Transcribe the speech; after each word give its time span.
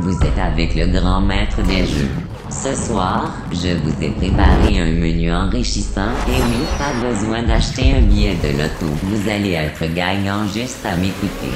vous 0.00 0.16
êtes 0.22 0.38
avec 0.38 0.74
le 0.74 0.86
grand 0.86 1.20
maître 1.20 1.62
des 1.62 1.84
jeux. 1.84 2.08
Ce 2.48 2.74
soir, 2.74 3.32
je 3.52 3.76
vous 3.76 4.02
ai 4.02 4.10
préparé 4.10 4.80
un 4.80 4.92
menu 4.92 5.32
enrichissant 5.32 6.10
et 6.26 6.32
oui, 6.32 6.64
pas 6.78 6.92
besoin 7.06 7.42
d'acheter 7.42 7.94
un 7.94 8.00
billet 8.00 8.34
de 8.42 8.48
loto. 8.58 8.86
Vous 9.02 9.28
allez 9.28 9.52
être 9.52 9.86
gagnant 9.94 10.46
juste 10.46 10.84
à 10.84 10.96
m'écouter. 10.96 11.54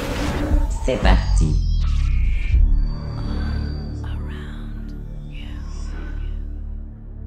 C'est 0.85 1.01
parti. 1.01 1.57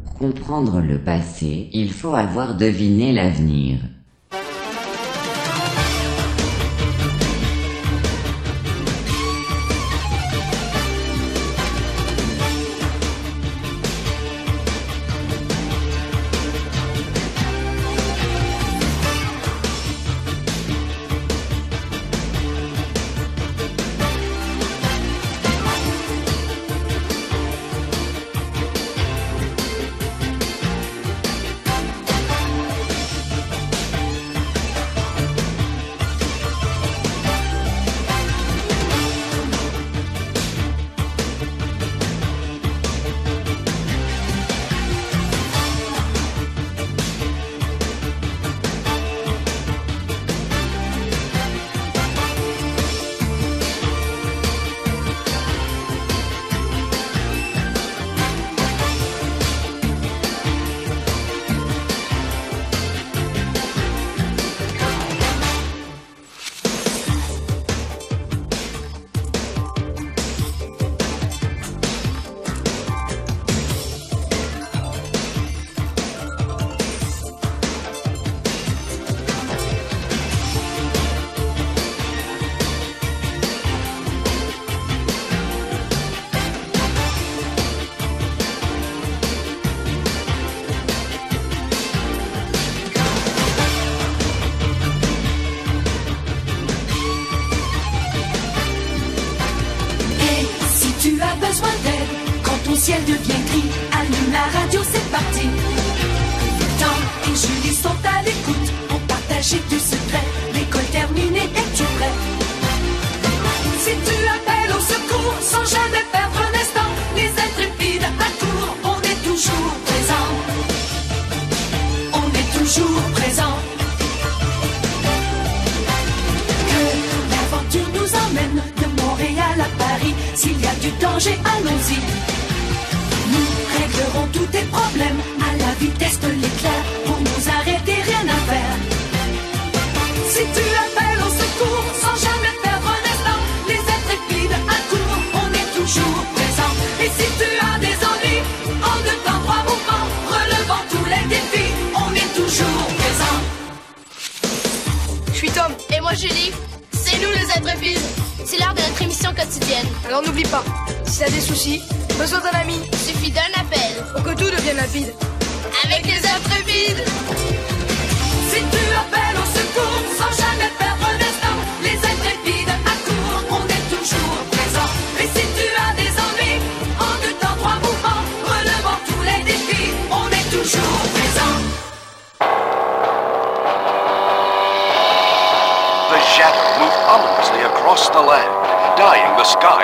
Pour 0.06 0.14
comprendre 0.20 0.80
le 0.80 1.00
passé, 1.00 1.70
il 1.74 1.92
faut 1.92 2.16
avoir 2.16 2.56
deviné 2.56 3.12
l'avenir. 3.12 3.80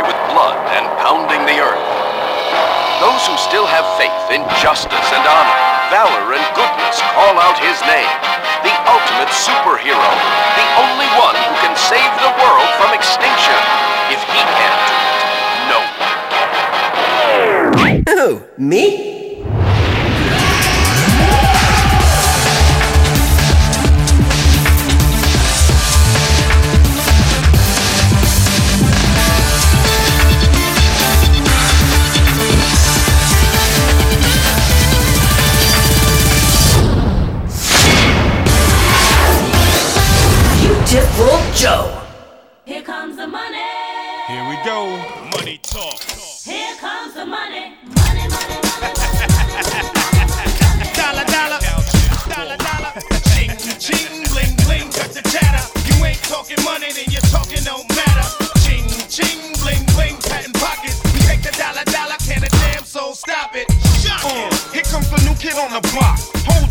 with 0.01 0.17
blood 0.33 0.57
and 0.73 0.89
pounding 0.97 1.45
the 1.45 1.61
earth. 1.61 1.85
Those 3.03 3.21
who 3.27 3.35
still 3.37 3.67
have 3.67 3.85
faith 3.99 4.15
in 4.33 4.41
justice 4.57 5.09
and 5.13 5.23
honor, 5.27 5.59
valor 5.93 6.33
and 6.33 6.45
goodness 6.57 6.97
call 7.13 7.35
out 7.37 7.59
his 7.59 7.77
name. 7.85 8.09
The 8.65 8.73
ultimate 8.89 9.29
superhero, 9.29 10.09
the 10.57 10.67
only 10.81 11.09
one 11.19 11.35
who 11.35 11.53
can 11.61 11.75
save 11.75 12.11
the 12.23 12.31
world 12.41 12.69
from 12.79 12.95
extinction. 12.95 13.59
If 14.09 14.23
he 14.31 14.41
can't 14.41 14.81
do 14.87 14.97
it, 14.97 15.19
no 15.69 15.79
one 15.99 16.17
can. 17.85 18.03
Oh, 18.07 18.41
me? 18.57 19.12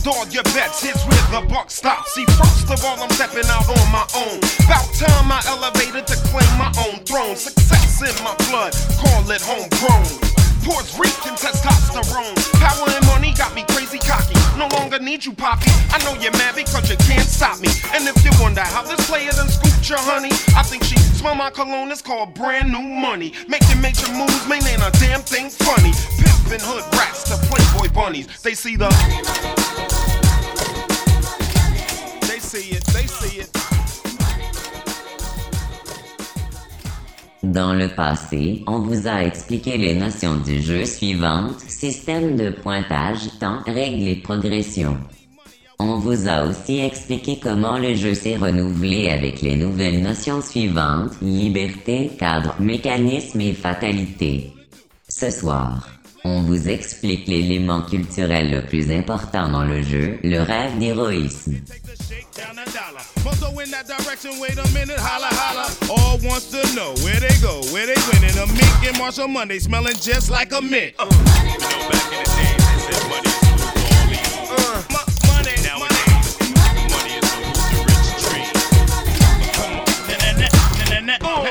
All 0.04 0.26
your 0.28 0.42
bets, 0.42 0.84
it's 0.84 1.04
where 1.06 1.40
the 1.40 1.46
buck 1.46 1.70
stops. 1.70 2.14
See, 2.14 2.24
first 2.26 2.68
of 2.68 2.84
all, 2.84 3.00
I'm 3.00 3.10
stepping 3.10 3.46
out 3.46 3.68
on 3.68 3.92
my 3.92 4.02
own. 4.18 4.38
About 4.66 4.90
time 4.98 5.30
I 5.30 5.40
elevated 5.46 6.08
to 6.08 6.16
claim 6.26 6.50
my 6.58 6.74
own 6.82 7.04
throne. 7.06 7.36
Success 7.36 8.02
in 8.02 8.24
my 8.24 8.34
blood, 8.50 8.74
call 8.98 9.30
it 9.30 9.40
homegrown. 9.40 10.32
Poor's 10.66 10.98
reeking 10.98 11.38
testosterone. 11.38 12.34
Power 12.58 12.90
and 12.90 13.06
money 13.06 13.32
got 13.34 13.54
me 13.54 13.64
crazy 13.70 13.98
cocky. 13.98 14.34
No 14.58 14.66
longer 14.76 14.98
need 14.98 15.24
you, 15.24 15.32
Poppy. 15.32 15.70
I 15.90 15.98
know 16.04 16.18
you're 16.20 16.32
mad 16.32 16.54
because 16.54 16.90
you 16.90 16.96
can't 16.98 17.28
stop 17.28 17.60
me. 17.60 17.68
And 17.94 18.06
if 18.06 18.24
you 18.24 18.30
wonder 18.42 18.62
how 18.62 18.82
this 18.82 19.08
player 19.08 19.30
done 19.30 19.48
scooped 19.48 19.88
your 19.88 19.98
honey, 19.98 20.30
I 20.56 20.62
think 20.62 20.82
she 20.82 20.96
smell 20.98 21.34
my 21.34 21.50
cologne. 21.50 21.90
It's 21.90 22.02
called 22.02 22.34
brand 22.34 22.70
new 22.70 22.82
money. 22.82 23.34
Making 23.48 23.80
major 23.80 24.10
moves, 24.14 24.46
man, 24.48 24.66
ain't 24.66 24.82
a 24.82 24.90
damn 24.98 25.20
thing 25.22 25.50
funny. 25.50 25.90
Pimpin' 26.18 26.62
hood 26.62 26.84
rats 26.98 27.24
to 27.30 27.36
playboy 27.46 27.92
bunnies. 27.94 28.42
They 28.42 28.54
see 28.54 28.76
the. 28.76 28.86
Money, 28.90 29.22
money, 29.22 29.54
money, 29.58 29.91
Dans 37.42 37.72
le 37.72 37.88
passé, 37.88 38.62
on 38.66 38.80
vous 38.80 39.08
a 39.08 39.24
expliqué 39.24 39.78
les 39.78 39.94
notions 39.94 40.36
du 40.36 40.60
jeu 40.60 40.84
suivantes, 40.84 41.58
système 41.60 42.36
de 42.36 42.50
pointage, 42.50 43.38
temps, 43.40 43.60
règles 43.66 44.06
et 44.06 44.16
progression. 44.16 44.98
On 45.78 45.98
vous 45.98 46.28
a 46.28 46.44
aussi 46.44 46.80
expliqué 46.80 47.40
comment 47.42 47.78
le 47.78 47.94
jeu 47.94 48.12
s'est 48.12 48.36
renouvelé 48.36 49.08
avec 49.08 49.40
les 49.40 49.56
nouvelles 49.56 50.02
notions 50.02 50.42
suivantes, 50.42 51.12
liberté, 51.22 52.10
cadre, 52.18 52.54
mécanisme 52.60 53.40
et 53.40 53.54
fatalité. 53.54 54.52
Ce 55.08 55.30
soir, 55.30 55.88
on 56.24 56.42
vous 56.42 56.68
explique 56.68 57.26
l'élément 57.26 57.82
culturel 57.82 58.50
le 58.50 58.62
plus 58.62 58.90
important 58.90 59.48
dans 59.48 59.64
le 59.64 59.82
jeu, 59.82 60.18
le 60.22 60.40
rêve 60.40 60.78
d'héroïsme. 60.78 61.56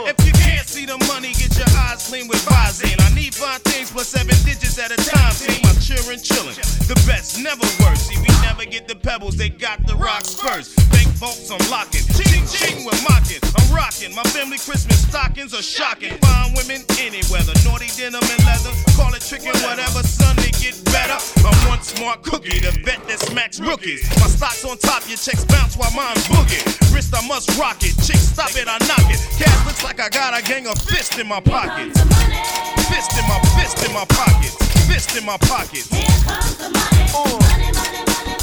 If 0.04 0.26
you 0.26 0.34
can't 0.34 0.68
see 0.68 0.86
the 0.86 0.98
money, 1.08 1.34
get 1.34 1.58
your 1.58 1.68
eyes 1.78 2.08
clean 2.08 2.28
with. 2.28 2.46
I 2.50 3.14
need 3.14 3.34
things 3.82 3.92
plus 3.92 4.10
seven 4.10 4.38
digits 4.46 4.78
at 4.78 4.92
a 4.94 5.00
time. 5.02 5.34
Team, 5.34 5.58
I'm 5.66 5.80
cheering, 5.82 6.22
chilling. 6.22 6.54
The 6.86 6.94
best, 7.10 7.42
never 7.42 7.66
worse. 7.82 8.06
See, 8.06 8.18
we 8.22 8.30
never 8.46 8.66
get 8.66 8.88
the 8.88 8.96
pebbles, 8.96 9.36
they 9.36 9.50
got 9.50 9.86
the 9.88 9.96
rocks 9.96 10.36
first. 10.36 10.78
Bank 10.92 11.10
vaults, 11.18 11.50
I'm 11.50 11.62
locking. 11.72 12.06
Ching, 12.14 12.46
ching, 12.46 12.86
we're 12.86 13.02
mocking. 13.02 13.42
I'm 13.42 13.74
rocking. 13.74 14.14
My 14.14 14.24
family 14.30 14.58
Christmas 14.58 15.02
stockings 15.02 15.54
are 15.54 15.66
shocking. 15.66 16.14
Fine 16.22 16.54
women, 16.54 16.86
any 17.00 17.22
weather. 17.34 17.54
Naughty 17.66 17.90
denim 17.98 18.22
and 18.22 18.44
leather. 18.46 18.74
Call 18.94 19.14
it 19.18 19.26
tricking, 19.26 19.58
whatever, 19.66 20.06
son, 20.06 20.36
they 20.38 20.54
get 20.62 20.78
better. 20.94 21.18
I'm 21.42 21.58
one 21.66 21.82
smart 21.82 22.22
cookie, 22.22 22.60
the 22.62 22.72
vet 22.86 23.02
that 23.10 23.20
smacks 23.20 23.60
rookies. 23.60 24.06
My 24.22 24.30
stock's 24.30 24.64
on 24.66 24.78
top, 24.78 25.08
your 25.10 25.18
checks 25.18 25.46
bounce 25.46 25.76
while 25.76 25.92
mine's 25.98 26.22
boogie. 26.30 26.62
Wrist, 26.94 27.16
I 27.16 27.26
must 27.26 27.50
rock 27.58 27.82
it. 27.82 27.98
Chick, 28.06 28.22
stop 28.22 28.54
it, 28.54 28.68
I 28.68 28.78
knock 28.86 29.10
it. 29.10 29.20
Cash 29.42 29.66
looks 29.66 29.84
like 29.84 30.00
I 30.00 30.10
got 30.10 30.38
a 30.38 30.44
gang 30.44 30.68
of 30.68 30.78
fists 30.78 31.18
in 31.18 31.28
my 31.28 31.40
pockets. 31.40 31.98
Fist 32.92 33.16
in 33.16 33.24
my 33.24 33.40
fist 33.56 33.71
Fist 33.72 33.88
in 33.88 33.94
my 33.94 34.04
pockets, 34.04 34.56
fist 34.86 35.18
in 35.18 35.26
my 35.26 35.38
pockets. 35.38 35.88
Here 35.88 36.06
comes 36.26 36.58
the 36.58 36.64
money. 36.64 37.06
Oh. 37.16 37.40
money, 37.40 37.72
money, 37.72 38.04
money 38.06 38.41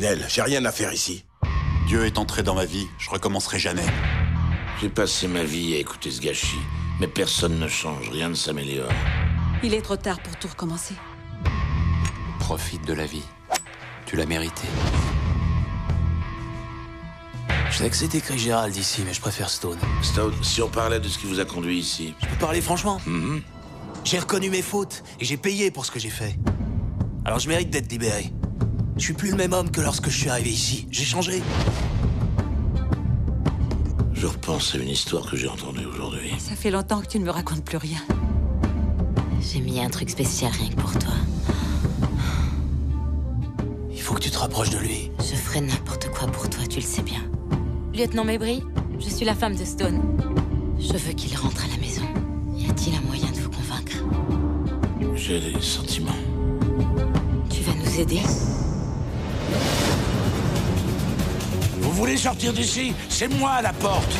criminel. 0.00 0.26
J'ai 0.28 0.42
rien 0.42 0.64
à 0.64 0.72
faire 0.72 0.92
ici. 0.92 1.24
Dieu 1.86 2.04
est 2.04 2.18
entré 2.18 2.42
dans 2.42 2.54
ma 2.54 2.64
vie, 2.64 2.86
je 2.98 3.10
recommencerai 3.10 3.58
jamais. 3.58 3.84
J'ai 4.80 4.88
passé 4.88 5.28
ma 5.28 5.42
vie 5.44 5.74
à 5.74 5.78
écouter 5.78 6.10
ce 6.10 6.20
gâchis, 6.20 6.58
mais 7.00 7.06
personne 7.06 7.58
ne 7.58 7.68
change, 7.68 8.10
rien 8.10 8.28
ne 8.28 8.34
s'améliore. 8.34 8.90
Il 9.62 9.72
est 9.72 9.80
trop 9.82 9.96
tard 9.96 10.20
pour 10.20 10.36
tout 10.36 10.48
recommencer. 10.48 10.94
Profite 12.40 12.84
de 12.86 12.92
la 12.92 13.06
vie. 13.06 13.22
Tu 14.04 14.16
l'as 14.16 14.26
mérité. 14.26 14.66
Je 17.70 17.78
sais 17.78 17.90
que 17.90 17.96
c'est 17.96 18.14
écrit 18.14 18.38
Gérald 18.38 18.76
ici, 18.76 19.02
mais 19.06 19.14
je 19.14 19.20
préfère 19.20 19.48
Stone. 19.50 19.78
Stone, 20.02 20.34
si 20.42 20.62
on 20.62 20.68
parlait 20.68 21.00
de 21.00 21.08
ce 21.08 21.18
qui 21.18 21.26
vous 21.26 21.40
a 21.40 21.44
conduit 21.44 21.78
ici. 21.78 22.14
Je 22.20 22.26
peux 22.26 22.36
parler 22.36 22.60
franchement 22.60 23.00
Mhm. 23.06 23.42
J'ai 24.04 24.18
reconnu 24.20 24.50
mes 24.50 24.62
fautes 24.62 25.02
et 25.20 25.24
j'ai 25.24 25.36
payé 25.36 25.70
pour 25.72 25.84
ce 25.84 25.90
que 25.90 25.98
j'ai 25.98 26.10
fait. 26.10 26.36
Alors 27.24 27.38
je 27.40 27.48
mérite 27.48 27.70
d'être 27.70 27.90
libéré. 27.90 28.32
Je 28.96 29.02
suis 29.02 29.12
plus 29.12 29.30
le 29.30 29.36
même 29.36 29.52
homme 29.52 29.70
que 29.70 29.80
lorsque 29.82 30.08
je 30.08 30.18
suis 30.18 30.30
arrivé 30.30 30.50
ici. 30.50 30.86
J'ai 30.90 31.04
changé. 31.04 31.42
Je 34.14 34.26
repense 34.26 34.74
à 34.74 34.78
une 34.78 34.88
histoire 34.88 35.30
que 35.30 35.36
j'ai 35.36 35.48
entendue 35.48 35.84
aujourd'hui. 35.84 36.32
Ça 36.38 36.56
fait 36.56 36.70
longtemps 36.70 37.00
que 37.02 37.06
tu 37.06 37.18
ne 37.18 37.24
me 37.24 37.30
racontes 37.30 37.62
plus 37.62 37.76
rien. 37.76 37.98
J'ai 39.40 39.60
mis 39.60 39.80
un 39.80 39.90
truc 39.90 40.08
spécial 40.08 40.50
rien 40.52 40.70
que 40.70 40.76
pour 40.76 40.92
toi. 40.98 41.12
Il 43.92 44.00
faut 44.00 44.14
que 44.14 44.20
tu 44.20 44.30
te 44.30 44.38
rapproches 44.38 44.70
de 44.70 44.78
lui. 44.78 45.10
Je 45.20 45.36
ferai 45.36 45.60
n'importe 45.60 46.08
quoi 46.10 46.26
pour 46.28 46.48
toi, 46.48 46.66
tu 46.66 46.76
le 46.76 46.86
sais 46.86 47.02
bien. 47.02 47.20
Lieutenant 47.94 48.24
Mabry, 48.24 48.62
je 48.98 49.10
suis 49.10 49.26
la 49.26 49.34
femme 49.34 49.56
de 49.56 49.64
Stone. 49.64 50.00
Je 50.78 50.94
veux 50.94 51.12
qu'il 51.12 51.36
rentre 51.36 51.64
à 51.64 51.68
la 51.68 51.76
maison. 51.76 52.02
Y 52.56 52.70
a-t-il 52.70 52.96
un 52.96 53.02
moyen 53.02 53.30
de 53.30 53.40
vous 53.40 53.50
convaincre? 53.50 53.98
J'ai 55.14 55.38
des 55.40 55.60
sentiments. 55.60 56.10
Tu 57.50 57.60
vas 57.62 57.74
nous 57.74 58.00
aider? 58.00 58.22
Voulez 61.96 62.16
sortir 62.16 62.52
d'ici 62.52 62.94
C'est 63.08 63.28
moi 63.28 63.52
à 63.52 63.62
la 63.62 63.72
porte 63.72 64.12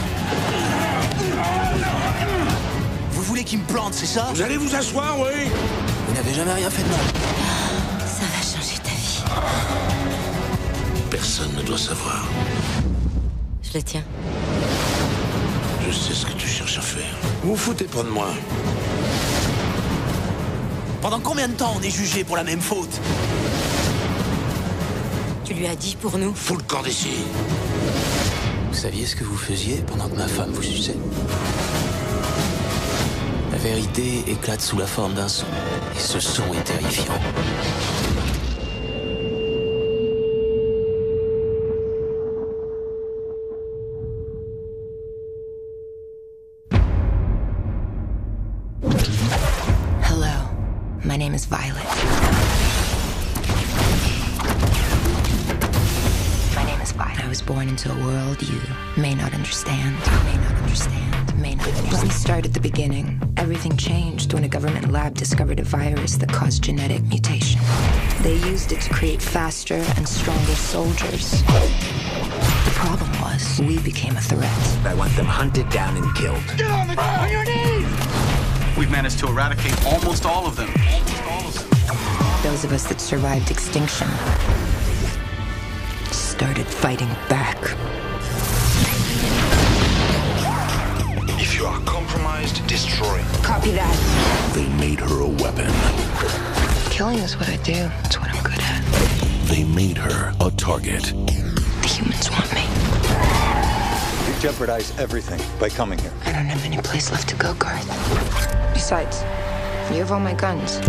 Vous 3.11 3.23
voulez 3.23 3.45
qu'il 3.45 3.59
me 3.59 3.65
plante, 3.65 3.95
c'est 3.95 4.07
ça 4.07 4.29
Vous 4.35 4.43
allez 4.43 4.57
vous 4.57 4.75
asseoir, 4.75 5.19
oui 5.21 5.51
Vous 6.09 6.15
n'avez 6.15 6.33
jamais 6.33 6.55
rien 6.55 6.71
fait 6.71 6.83
de 6.83 6.89
mal. 6.89 6.99
Ça 8.01 8.25
va 8.25 8.61
changer 8.61 8.79
ta 8.83 8.91
vie. 8.91 9.23
Personne 11.11 11.53
ne 11.57 11.63
doit 11.63 11.79
savoir. 11.79 12.27
Je 13.63 13.79
le 13.79 13.83
tiens. 13.83 14.05
Je 15.87 15.93
sais 15.93 16.15
ce 16.15 16.27
que 16.27 16.33
tu 16.33 16.49
cherches 16.49 16.79
à 16.79 16.83
faire. 16.83 17.15
Vous 17.43 17.51
vous 17.51 17.57
foutez 17.57 17.85
pas 17.85 18.03
de 18.03 18.09
moi. 18.09 18.29
Pendant 21.03 21.21
combien 21.21 21.47
de 21.47 21.55
temps 21.55 21.75
on 21.79 21.83
est 21.83 21.91
jugé 21.91 22.25
pour 22.25 22.37
la 22.37 22.43
même 22.43 22.61
faute 22.61 23.01
Tu 25.47 25.55
lui 25.55 25.69
as 25.69 25.77
dit 25.77 25.97
pour 26.01 26.19
nous 26.19 26.35
Fous 26.35 26.57
le 26.57 26.63
camp 26.65 26.83
d'ici. 26.83 27.11
Vous 28.69 28.77
saviez 28.77 29.07
ce 29.07 29.15
que 29.15 29.23
vous 29.23 29.37
faisiez 29.37 29.77
pendant 29.87 30.09
que 30.09 30.17
ma 30.17 30.27
femme 30.27 30.51
vous 30.51 30.63
suçait? 30.63 30.97
La 33.53 33.59
vérité 33.59 34.25
éclate 34.27 34.61
sous 34.61 34.77
la 34.77 34.89
forme 34.89 35.15
d'un 35.15 35.29
son. 35.29 35.47
Et 35.95 36.01
ce 36.01 36.19
son 36.19 36.43
est 36.53 36.65
terrifiant. 36.65 37.15
May 62.07 62.13
not 62.13 62.15
understand. 62.15 62.15
Let 62.15 62.15
me 62.15 62.15
start 62.15 62.47
at 62.47 62.55
the 62.55 62.61
beginning. 62.61 63.35
Everything 63.37 63.77
changed 63.77 64.33
when 64.33 64.45
a 64.45 64.49
government 64.49 64.91
lab 64.91 65.15
discovered 65.15 65.61
a 65.61 65.65
virus 65.65 66.17
that 66.17 66.29
caused 66.33 66.63
genetic 66.65 67.03
mutation. 67.05 67.61
They 68.23 68.37
used 68.49 68.73
it 68.73 68.81
to 68.83 68.95
create 68.95 69.23
faster 69.23 69.83
and 69.97 70.09
stronger 70.09 70.55
soldiers. 70.55 71.43
The 71.43 72.73
problem 72.75 73.11
was, 73.21 73.61
we 73.61 73.79
became 73.81 74.17
a 74.17 74.21
threat. 74.21 74.87
I 74.87 74.95
want 74.95 75.15
them 75.17 75.27
hunted 75.27 75.69
down 75.71 75.97
and 75.97 76.15
killed. 76.17 76.43
Get 76.57 76.71
on 76.71 76.89
the 76.89 76.95
ground! 76.95 77.21
On 77.23 77.31
your 77.31 77.45
knees! 77.45 78.77
We've 78.77 78.91
managed 78.91 79.19
to 79.21 79.29
eradicate 79.29 79.75
almost 79.87 80.27
all 80.27 80.47
of 80.47 80.57
them. 80.57 80.71
Those 82.43 82.65
of 82.65 82.73
us 82.73 82.87
that 82.89 83.01
survived 83.01 83.51
extinction 83.51 84.09
started 86.13 86.67
fighting 86.67 87.09
back. 87.29 87.57
If 91.39 91.57
you 91.59 91.67
are 91.67 91.81
compromised, 92.17 92.67
destroy. 92.67 93.23
Copy 93.43 93.71
that. 93.73 94.53
They 94.55 94.67
made 94.81 95.01
her 95.01 95.21
a 95.21 95.29
weapon. 95.29 95.71
Killing 96.91 97.19
is 97.19 97.37
what 97.37 97.49
I 97.49 97.57
do. 97.59 97.91
It's 98.05 98.19
what 98.19 98.31
I'm 98.31 98.43
good 98.43 98.59
at. 98.59 98.83
They 99.49 99.65
made 99.65 99.99
her 99.99 100.33
a 100.41 100.51
target. 100.53 101.03
The 101.03 101.89
humans 101.89 102.31
want 102.31 102.53
me. 102.55 102.63
You 104.27 104.41
jeopardize 104.41 104.99
everything 104.99 105.41
by 105.61 105.69
coming 105.69 105.99
here. 105.99 106.13
I 106.25 106.33
don't 106.33 106.47
have 106.47 106.65
any 106.65 106.79
place 106.79 107.11
left 107.11 107.29
to 107.29 107.37
go, 107.37 107.53
Garth. 107.55 107.87
Besides, 108.73 109.21
you 109.91 109.99
have 109.99 110.11
all 110.11 110.21
my 110.21 110.35
guns. 110.35 110.81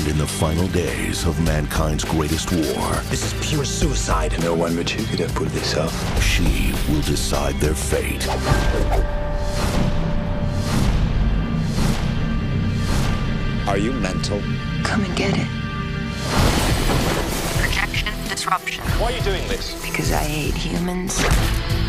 And 0.00 0.08
in 0.08 0.16
the 0.16 0.26
final 0.26 0.66
days 0.68 1.26
of 1.26 1.38
mankind's 1.44 2.04
greatest 2.04 2.50
war, 2.52 2.90
This 3.10 3.22
is 3.22 3.46
pure 3.46 3.66
suicide. 3.66 4.34
No 4.40 4.54
one 4.54 4.74
but 4.74 4.98
you 4.98 5.04
could 5.04 5.18
have 5.18 5.34
pulled 5.34 5.50
this 5.50 5.76
off. 5.76 5.92
she 6.22 6.72
will 6.88 7.02
decide 7.02 7.54
their 7.56 7.74
fate. 7.74 8.26
Are 13.68 13.76
you 13.76 13.92
mental? 13.92 14.40
Come 14.84 15.04
and 15.04 15.14
get 15.14 15.34
it. 15.36 15.46
Projection 17.60 18.08
disruption. 18.26 18.82
Why 18.98 19.12
are 19.12 19.16
you 19.16 19.22
doing 19.22 19.46
this? 19.48 19.78
Because 19.84 20.12
I 20.12 20.24
hate 20.24 20.54
humans. 20.54 21.22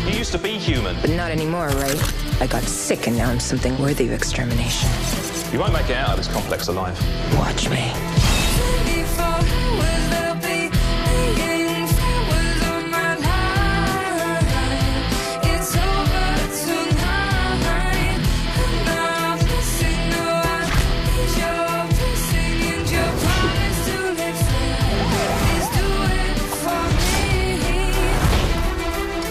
You 0.06 0.18
used 0.18 0.32
to 0.32 0.38
be 0.38 0.58
human. 0.58 0.96
But 1.00 1.10
not 1.10 1.30
anymore, 1.30 1.68
right? 1.68 2.40
I 2.42 2.46
got 2.46 2.62
sick 2.64 3.06
and 3.06 3.16
now 3.16 3.30
I'm 3.30 3.40
something 3.40 3.78
worthy 3.78 4.04
of 4.04 4.12
extermination. 4.12 4.90
You 5.52 5.58
won't 5.58 5.74
make 5.74 5.90
it 5.90 5.96
out 5.96 6.12
of 6.12 6.16
this 6.16 6.32
complex 6.32 6.68
alive. 6.68 6.98
Watch 7.36 7.68
me. 7.68 7.92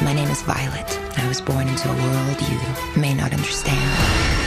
My 0.03 0.13
name 0.13 0.29
is 0.29 0.43
Violet. 0.43 0.99
I 1.17 1.27
was 1.27 1.41
born 1.41 1.67
into 1.67 1.89
a 1.89 1.95
world 1.95 2.41
you 2.41 3.01
may 3.01 3.15
not 3.15 3.33
understand. 3.33 4.40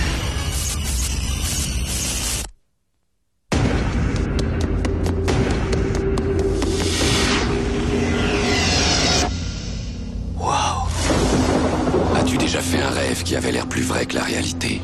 L'air 13.54 13.66
plus 13.68 13.82
vrai 13.82 14.04
que 14.04 14.16
la 14.16 14.24
réalité 14.24 14.82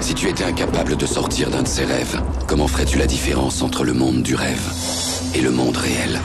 Si 0.00 0.14
tu 0.14 0.28
étais 0.28 0.44
incapable 0.44 0.96
de 0.96 1.04
sortir 1.04 1.50
d'un 1.50 1.62
de 1.62 1.68
ces 1.68 1.84
rêves, 1.84 2.22
comment 2.46 2.68
ferais-tu 2.68 2.98
la 2.98 3.06
différence 3.06 3.60
entre 3.62 3.82
le 3.82 3.92
monde 3.92 4.22
du 4.22 4.36
rêve 4.36 4.70
et 5.34 5.40
le 5.40 5.50
monde 5.50 5.76
réel? 5.76 6.20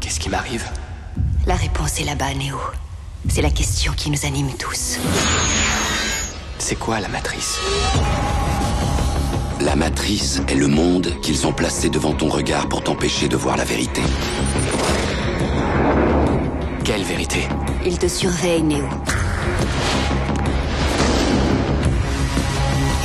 Qu'est-ce 0.00 0.20
qui 0.20 0.28
m'arrive? 0.28 0.64
La 1.46 1.54
réponse 1.54 1.98
est 2.00 2.04
là-bas, 2.04 2.34
Néo. 2.34 2.58
C'est 3.28 3.42
la 3.42 3.50
question 3.50 3.94
qui 3.96 4.10
nous 4.10 4.26
anime 4.26 4.52
tous. 4.58 4.98
C'est 6.58 6.76
quoi 6.76 7.00
la 7.00 7.08
matrice? 7.08 7.58
La 9.64 9.76
matrice 9.76 10.42
est 10.46 10.56
le 10.56 10.68
monde 10.68 11.08
qu'ils 11.22 11.46
ont 11.46 11.52
placé 11.52 11.88
devant 11.88 12.12
ton 12.12 12.28
regard 12.28 12.68
pour 12.68 12.82
t'empêcher 12.82 13.28
de 13.28 13.36
voir 13.36 13.56
la 13.56 13.64
vérité. 13.64 14.02
Quelle 16.84 17.02
vérité? 17.02 17.48
Il 17.86 17.98
te 17.98 18.06
surveille, 18.06 18.62
Néo. 18.62 18.84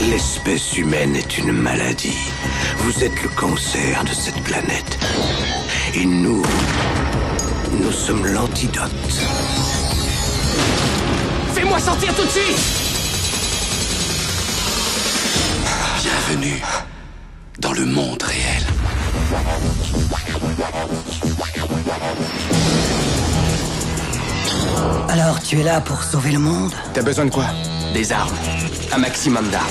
L'espèce 0.09 0.77
humaine 0.77 1.15
est 1.15 1.37
une 1.37 1.53
maladie. 1.53 2.17
Vous 2.79 3.05
êtes 3.05 3.23
le 3.23 3.29
cancer 3.29 4.03
de 4.03 4.11
cette 4.11 4.41
planète. 4.43 4.99
Et 5.95 6.05
nous, 6.05 6.43
nous 7.81 7.91
sommes 7.91 8.27
l'antidote. 8.27 8.91
Fais-moi 11.53 11.79
sortir 11.79 12.13
tout 12.15 12.25
de 12.25 12.29
suite 12.29 12.78
Bienvenue 16.29 16.61
dans 17.57 17.71
le 17.71 17.85
monde 17.85 18.21
réel. 18.21 18.63
Alors, 25.07 25.41
tu 25.41 25.59
es 25.59 25.63
là 25.63 25.81
pour 25.81 26.03
sauver 26.03 26.31
le 26.31 26.37
monde? 26.37 26.71
T'as 26.93 27.01
besoin 27.01 27.25
de 27.25 27.31
quoi? 27.31 27.45
Des 27.95 28.11
armes. 28.11 28.35
Un 28.91 28.99
maximum 28.99 29.49
d'armes. 29.49 29.65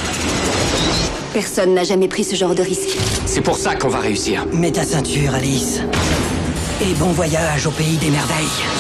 Personne 1.33 1.75
n'a 1.75 1.85
jamais 1.85 2.09
pris 2.09 2.25
ce 2.25 2.35
genre 2.35 2.57
de 2.57 2.63
risque. 2.63 2.99
C'est 3.25 3.43
pour 3.43 3.57
ça 3.57 3.77
qu'on 3.77 3.89
va 3.89 4.01
réussir. 4.01 4.45
Mets 4.53 4.73
ta 4.73 4.83
ceinture, 4.83 5.35
Alice. 5.35 5.81
Et 6.81 6.93
bon 6.95 7.13
voyage 7.13 7.69
au 7.69 7.71
pays 7.71 7.99
des 7.99 8.11
merveilles. 8.11 8.78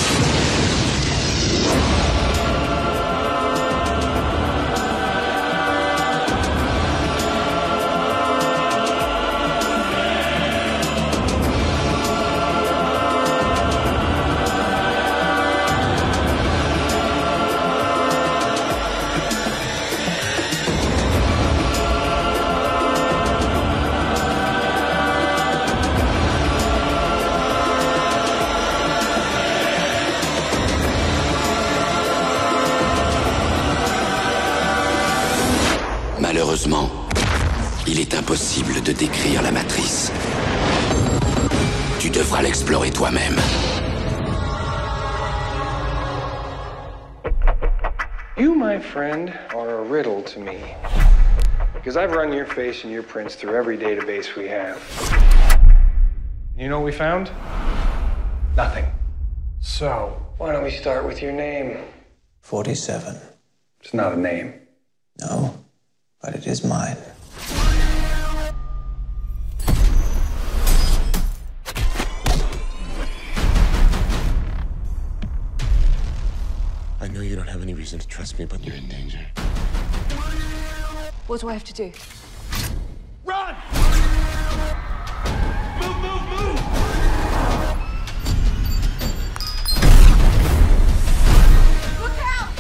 Because 51.78 51.96
I've 51.96 52.10
run 52.10 52.32
your 52.32 52.44
face 52.44 52.82
and 52.82 52.92
your 52.92 53.04
prints 53.04 53.36
through 53.36 53.54
every 53.54 53.78
database 53.78 54.34
we 54.34 54.48
have. 54.48 54.82
You 56.56 56.68
know 56.68 56.80
what 56.80 56.86
we 56.86 56.92
found? 56.92 57.30
Nothing. 58.56 58.84
So, 59.60 60.20
why 60.38 60.52
don't 60.52 60.64
we 60.64 60.72
start 60.72 61.06
with 61.06 61.22
your 61.22 61.30
name? 61.30 61.78
47. 62.40 63.16
It's 63.80 63.94
not 63.94 64.12
a 64.12 64.16
name. 64.16 64.54
No, 65.20 65.56
but 66.20 66.34
it 66.34 66.48
is 66.48 66.64
mine. 66.64 66.96
I 77.00 77.06
know 77.06 77.20
you 77.20 77.36
don't 77.36 77.48
have 77.48 77.62
any 77.62 77.74
reason 77.74 78.00
to 78.00 78.08
trust 78.08 78.36
me, 78.40 78.46
but 78.46 78.64
you're 78.64 78.74
in 78.74 78.88
danger. 78.88 79.24
What 81.28 81.40
do 81.42 81.48
I 81.50 81.52
have 81.52 81.64
to 81.64 81.74
do? 81.74 81.92
Run! 83.26 83.54
Move, 85.78 85.96
move, 86.00 86.22
move! 86.30 86.58
Look 92.00 92.18
out! 92.24 92.50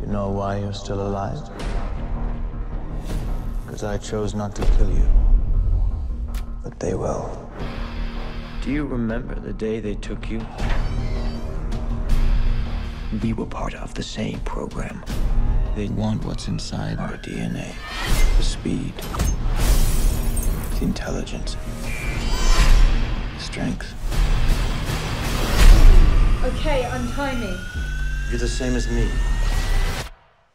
You 0.00 0.06
know 0.06 0.30
why 0.30 0.58
you're 0.60 0.72
still 0.72 1.04
alive? 1.04 1.40
Because 3.66 3.82
I 3.82 3.98
chose 3.98 4.32
not 4.32 4.54
to 4.54 4.62
kill 4.76 4.90
you. 4.90 5.08
But 6.62 6.78
they 6.78 6.94
will. 6.94 7.47
Do 8.68 8.74
you 8.74 8.84
remember 8.84 9.34
the 9.34 9.54
day 9.54 9.80
they 9.80 9.94
took 9.94 10.28
you? 10.28 10.46
We 13.22 13.32
were 13.32 13.46
part 13.46 13.74
of 13.74 13.94
the 13.94 14.02
same 14.02 14.40
program. 14.40 15.02
They 15.74 15.88
want 15.88 16.22
what's 16.26 16.48
inside 16.48 16.98
our 16.98 17.16
DNA 17.16 17.74
the 18.36 18.42
speed, 18.42 18.92
the 20.78 20.84
intelligence, 20.84 21.56
the 23.38 23.42
strength. 23.42 23.86
Okay, 26.44 26.84
untie 26.92 27.36
me. 27.36 27.56
You're 28.28 28.38
the 28.38 28.46
same 28.46 28.76
as 28.76 28.86
me. 28.90 29.08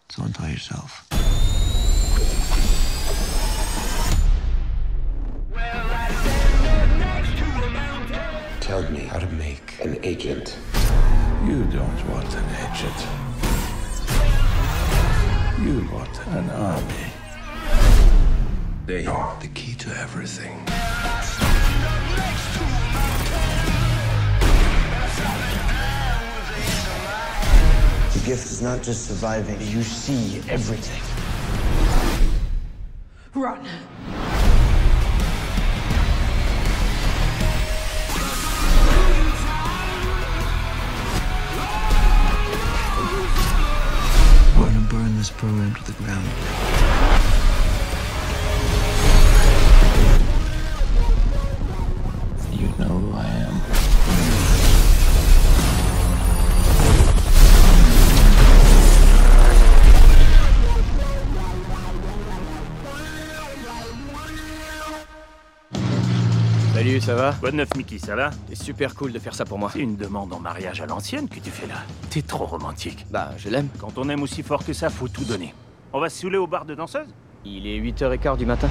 So 0.10 0.22
untie 0.22 0.52
yourself. 0.52 1.13
Tell 8.64 8.82
me 8.90 9.00
how 9.00 9.20
to 9.20 9.28
make 9.34 9.78
an 9.84 10.00
agent. 10.04 10.58
You 11.46 11.66
don't 11.66 12.10
want 12.10 12.34
an 12.34 12.46
agent. 12.64 12.96
You 15.60 15.86
want 15.92 16.18
an 16.28 16.50
army. 16.50 17.12
They 18.86 19.06
are 19.06 19.38
the 19.42 19.50
key 19.50 19.76
to 19.76 19.90
everything. 19.98 20.64
The 28.14 28.26
gift 28.26 28.46
is 28.46 28.62
not 28.62 28.82
just 28.82 29.08
surviving, 29.08 29.60
you 29.60 29.84
see 29.84 30.42
everything. 30.50 31.04
Run. 33.36 33.68
sprawling 45.38 45.74
to 45.74 45.84
the 45.84 45.94
ground. 45.94 47.03
Ça 67.04 67.16
va? 67.16 67.34
De 67.34 67.52
neuf, 67.52 67.68
Mickey, 67.76 68.00
ça 68.00 68.16
va? 68.16 68.30
C'est 68.48 68.56
super 68.56 68.96
cool 68.96 69.12
de 69.12 69.20
faire 69.20 69.36
ça 69.36 69.44
pour 69.44 69.60
moi. 69.60 69.70
C'est 69.74 69.80
une 69.80 69.98
demande 69.98 70.32
en 70.32 70.40
mariage 70.40 70.80
à 70.80 70.86
l'ancienne 70.86 71.28
que 71.28 71.40
tu 71.40 71.50
fais 71.50 71.68
là. 71.68 71.76
T'es 72.10 72.22
trop 72.22 72.46
romantique. 72.46 73.06
Bah, 73.12 73.32
je 73.38 73.50
l'aime. 73.50 73.68
Quand 73.78 73.98
on 73.98 74.08
aime 74.08 74.24
aussi 74.24 74.42
fort 74.42 74.64
que 74.64 74.72
ça, 74.72 74.90
faut 74.90 75.10
tout 75.10 75.26
donner. 75.26 75.54
On 75.92 76.00
va 76.00 76.10
se 76.10 76.22
saouler 76.22 76.38
au 76.38 76.48
bar 76.48 76.64
de 76.64 76.76
danseuse? 76.76 77.08
Il 77.44 77.68
est 77.68 77.78
8h15 77.78 78.38
du 78.38 78.46
matin. 78.46 78.70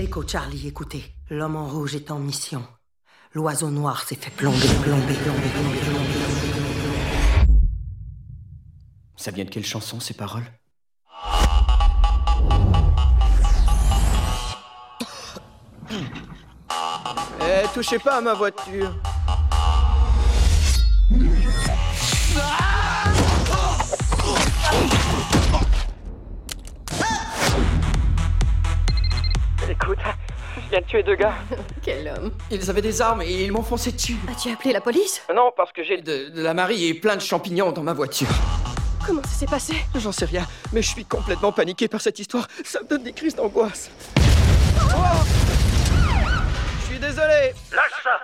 Écho 0.00 0.26
Charlie, 0.26 0.66
écoutez. 0.66 1.04
L'homme 1.30 1.54
en 1.54 1.68
rouge 1.68 1.94
est 1.94 2.10
en 2.10 2.18
mission. 2.18 2.64
L'oiseau 3.32 3.70
noir 3.70 4.02
s'est 4.02 4.16
fait 4.16 4.32
plomber, 4.32 4.58
plomber, 4.82 5.14
plomber, 5.14 5.48
plomber, 5.54 5.78
plomber. 5.78 6.08
Ça 9.16 9.30
vient 9.30 9.44
de 9.44 9.50
quelle 9.50 9.64
chanson, 9.64 10.00
ces 10.00 10.14
paroles? 10.14 10.42
Eh, 17.44 17.66
touchez 17.74 17.98
pas 17.98 18.16
à 18.16 18.20
ma 18.20 18.34
voiture 18.34 18.92
Écoute, 29.68 29.98
je 30.56 30.70
viens 30.70 30.80
de 30.80 30.86
tuer 30.86 31.02
deux 31.02 31.14
gars. 31.14 31.34
Quel 31.82 32.08
homme. 32.08 32.32
Ils 32.50 32.68
avaient 32.70 32.82
des 32.82 33.00
armes 33.00 33.22
et 33.22 33.44
ils 33.44 33.52
m'ont 33.52 33.62
foncé 33.62 33.92
dessus. 33.92 34.16
As-tu 34.30 34.50
appelé 34.50 34.72
la 34.72 34.80
police? 34.80 35.22
Non, 35.34 35.50
parce 35.56 35.72
que 35.72 35.82
j'ai 35.84 36.00
de, 36.00 36.30
de 36.30 36.42
la 36.42 36.54
marie 36.54 36.86
et 36.86 36.94
plein 36.94 37.16
de 37.16 37.20
champignons 37.20 37.72
dans 37.72 37.82
ma 37.82 37.92
voiture. 37.92 38.28
Comment 39.06 39.22
ça 39.24 39.30
s'est 39.30 39.46
passé? 39.46 39.74
J'en 39.96 40.12
sais 40.12 40.26
rien, 40.26 40.46
mais 40.72 40.82
je 40.82 40.88
suis 40.88 41.04
complètement 41.04 41.52
paniqué 41.52 41.88
par 41.88 42.00
cette 42.00 42.18
histoire. 42.18 42.46
Ça 42.64 42.80
me 42.82 42.88
donne 42.88 43.02
des 43.02 43.12
crises 43.12 43.34
d'angoisse. 43.34 43.90
Oh 44.94 45.51
désolé. 47.02 47.52
Lâche 47.72 48.00
ça 48.04 48.18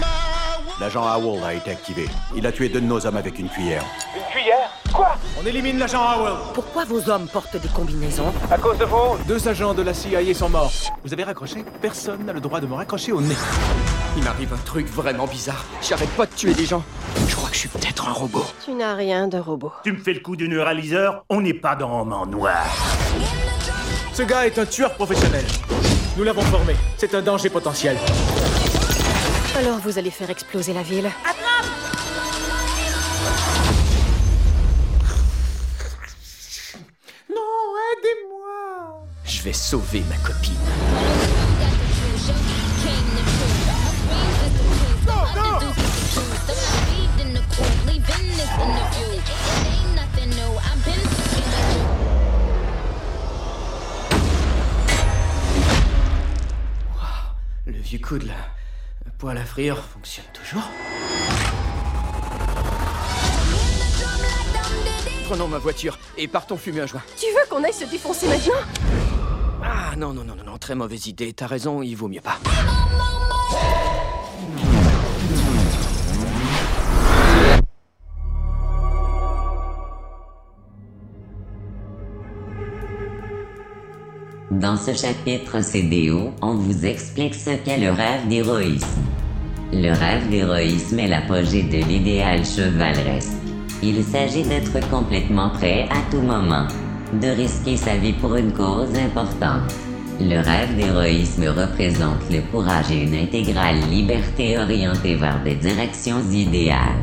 La 0.00 0.86
L'agent 0.86 1.06
Howell 1.06 1.44
a 1.44 1.54
été 1.54 1.70
activé. 1.70 2.08
Il 2.34 2.46
a 2.46 2.52
tué 2.52 2.68
deux 2.68 2.80
de 2.80 2.86
nos 2.86 3.06
hommes 3.06 3.16
avec 3.16 3.38
une 3.38 3.48
cuillère. 3.48 3.84
Une 4.16 4.24
cuillère 4.32 4.70
Quoi 4.92 5.14
On 5.40 5.46
élimine 5.46 5.78
l'agent 5.78 6.02
Howell 6.02 6.34
Pourquoi 6.52 6.84
vos 6.84 7.08
hommes 7.08 7.28
portent 7.28 7.56
des 7.56 7.68
combinaisons 7.68 8.32
À 8.50 8.58
cause 8.58 8.78
de 8.78 8.84
vous 8.84 9.16
Deux 9.28 9.46
agents 9.46 9.72
de 9.72 9.82
la 9.82 9.94
CIA 9.94 10.34
sont 10.34 10.48
morts. 10.48 10.72
Vous 11.04 11.12
avez 11.12 11.22
raccroché 11.22 11.64
Personne 11.80 12.24
n'a 12.24 12.32
le 12.32 12.40
droit 12.40 12.60
de 12.60 12.66
me 12.66 12.74
raccrocher 12.74 13.12
au 13.12 13.20
nez. 13.20 13.36
Il 14.16 14.24
m'arrive 14.24 14.52
un 14.52 14.64
truc 14.64 14.88
vraiment 14.88 15.26
bizarre. 15.26 15.64
J'arrête 15.80 16.10
pas 16.16 16.26
de 16.26 16.34
tuer 16.34 16.54
des 16.54 16.66
gens. 16.66 16.82
Je 17.28 17.36
crois 17.36 17.50
que 17.50 17.54
je 17.54 17.60
suis 17.60 17.68
peut-être 17.68 18.08
un 18.08 18.12
robot. 18.12 18.44
Tu 18.64 18.72
n'as 18.72 18.94
rien 18.94 19.28
de 19.28 19.38
robot. 19.38 19.72
Tu 19.84 19.92
me 19.92 19.98
fais 19.98 20.14
le 20.14 20.20
coup 20.20 20.34
du 20.34 20.48
neuraliseur 20.48 21.24
On 21.28 21.40
n'est 21.40 21.54
pas 21.54 21.76
dans 21.76 22.00
en 22.10 22.26
Noir. 22.26 22.66
Ce 24.12 24.22
gars 24.22 24.46
est 24.46 24.58
un 24.58 24.66
tueur 24.66 24.94
professionnel. 24.94 25.44
Nous 26.20 26.26
l'avons 26.26 26.42
formé. 26.42 26.76
C'est 26.98 27.14
un 27.14 27.22
danger 27.22 27.48
potentiel. 27.48 27.96
Alors 29.56 29.78
vous 29.78 29.98
allez 29.98 30.10
faire 30.10 30.28
exploser 30.28 30.74
la 30.74 30.82
ville. 30.82 31.10
Non, 37.30 37.40
aidez-moi 37.96 39.06
Je 39.24 39.42
vais 39.42 39.54
sauver 39.54 40.02
ma 40.10 40.16
copine. 40.16 40.52
Le 57.70 57.78
vieux 57.78 58.00
coude, 58.00 58.24
là. 58.24 58.34
Le 59.04 59.12
poêle 59.12 59.38
à 59.38 59.44
frire 59.44 59.76
fonctionne 59.76 60.24
toujours. 60.34 60.68
Prenons 65.26 65.46
ma 65.46 65.58
voiture 65.58 65.96
et 66.18 66.26
partons 66.26 66.56
fumer 66.56 66.80
un 66.80 66.86
joint. 66.86 67.02
Tu 67.16 67.26
veux 67.26 67.48
qu'on 67.48 67.62
aille 67.62 67.72
se 67.72 67.84
défoncer 67.84 68.26
maintenant? 68.26 68.54
Ah 69.62 69.94
non, 69.96 70.12
non, 70.12 70.24
non, 70.24 70.34
non, 70.34 70.42
non, 70.44 70.58
très 70.58 70.74
mauvaise 70.74 71.06
idée. 71.06 71.32
T'as 71.32 71.46
raison, 71.46 71.80
il 71.80 71.94
vaut 71.94 72.08
mieux 72.08 72.20
pas. 72.20 72.38
Dans 84.60 84.76
ce 84.76 84.92
chapitre 84.92 85.62
CDO, 85.62 86.32
on 86.42 86.52
vous 86.52 86.84
explique 86.84 87.34
ce 87.34 87.48
qu'est 87.64 87.78
le 87.78 87.92
rêve 87.92 88.28
d'héroïsme. 88.28 89.00
Le 89.72 89.88
rêve 89.88 90.28
d'héroïsme 90.28 90.98
est 90.98 91.08
l'apogée 91.08 91.62
de 91.62 91.78
l'idéal 91.78 92.44
chevaleresque. 92.44 93.38
Il 93.82 94.04
s'agit 94.04 94.42
d'être 94.42 94.86
complètement 94.90 95.48
prêt 95.48 95.88
à 95.90 96.02
tout 96.10 96.20
moment, 96.20 96.66
de 97.22 97.28
risquer 97.28 97.78
sa 97.78 97.96
vie 97.96 98.12
pour 98.12 98.36
une 98.36 98.52
cause 98.52 98.94
importante. 98.98 99.72
Le 100.20 100.42
rêve 100.42 100.76
d'héroïsme 100.76 101.46
représente 101.48 102.30
le 102.30 102.42
courage 102.52 102.90
et 102.90 103.04
une 103.04 103.14
intégrale 103.14 103.80
liberté 103.90 104.58
orientée 104.58 105.14
vers 105.14 105.42
des 105.42 105.54
directions 105.54 106.20
idéales. 106.30 107.00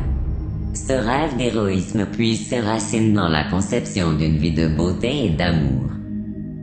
Ce 0.74 0.92
rêve 0.92 1.36
d'héroïsme 1.36 2.06
puise 2.06 2.46
ses 2.46 2.60
racines 2.60 3.14
dans 3.14 3.28
la 3.28 3.50
conception 3.50 4.12
d'une 4.12 4.36
vie 4.36 4.52
de 4.52 4.68
beauté 4.68 5.24
et 5.24 5.30
d'amour. 5.30 5.97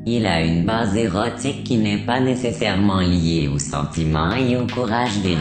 Il 0.07 0.27
a 0.27 0.39
une 0.41 0.65
base 0.65 0.95
érotique 0.95 1.63
qui 1.63 1.77
n'est 1.77 1.97
pas 1.97 2.19
nécessairement 2.19 2.99
liée 2.99 3.49
aux 3.51 3.57
sentiments 3.57 4.35
et 4.35 4.55
au 4.55 4.67
courage 4.67 5.17
viril. 5.23 5.39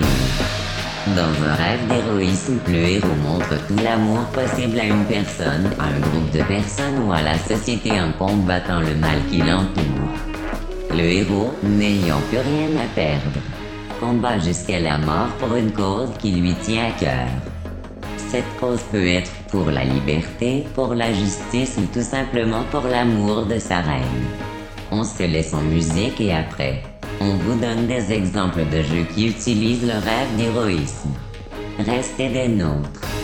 Dans 1.09 1.46
un 1.46 1.55
rêve 1.55 1.87
d'héroïsme, 1.87 2.59
le 2.68 2.79
héros 2.79 3.14
montre 3.29 3.59
tout 3.68 3.77
l'amour 3.85 4.24
possible 4.33 4.81
à 4.81 4.87
une 4.87 5.05
personne, 5.05 5.70
à 5.79 5.88
un 5.88 6.00
groupe 6.00 6.31
de 6.33 6.42
personnes 6.44 7.07
ou 7.07 7.12
à 7.12 7.20
la 7.20 7.37
société 7.37 7.90
en 7.90 8.11
combattant 8.12 8.81
le 8.81 8.94
mal 8.94 9.18
qui 9.31 9.42
l'entoure. 9.42 10.09
Le 10.92 11.03
héros, 11.03 11.53
n'ayant 11.62 12.22
plus 12.31 12.38
rien 12.38 12.70
à 12.83 12.87
perdre, 12.94 13.38
combat 14.00 14.38
jusqu'à 14.38 14.81
la 14.81 14.96
mort 14.96 15.29
pour 15.40 15.55
une 15.57 15.72
cause 15.72 16.09
qui 16.18 16.31
lui 16.31 16.55
tient 16.62 16.87
à 16.87 16.98
cœur. 16.98 17.29
Cette 18.16 18.57
cause 18.59 18.81
peut 18.90 19.07
être 19.07 19.31
pour 19.50 19.70
la 19.70 19.85
liberté, 19.85 20.64
pour 20.74 20.94
la 20.94 21.12
justice 21.12 21.77
ou 21.77 21.85
tout 21.92 22.03
simplement 22.03 22.62
pour 22.70 22.85
l'amour 22.85 23.44
de 23.44 23.59
sa 23.59 23.83
reine. 23.83 24.54
On 24.90 25.03
se 25.05 25.23
laisse 25.23 25.55
en 25.55 25.62
musique 25.62 26.20
et 26.20 26.33
après, 26.33 26.83
on 27.20 27.35
vous 27.37 27.59
donne 27.59 27.87
des 27.87 28.12
exemples 28.12 28.64
de 28.70 28.83
jeux 28.83 29.05
qui 29.14 29.29
utilisent 29.29 29.87
le 29.87 29.94
rêve 29.94 30.37
d'héroïsme. 30.37 31.11
Restez 31.79 32.29
des 32.29 32.49
nôtres. 32.49 33.24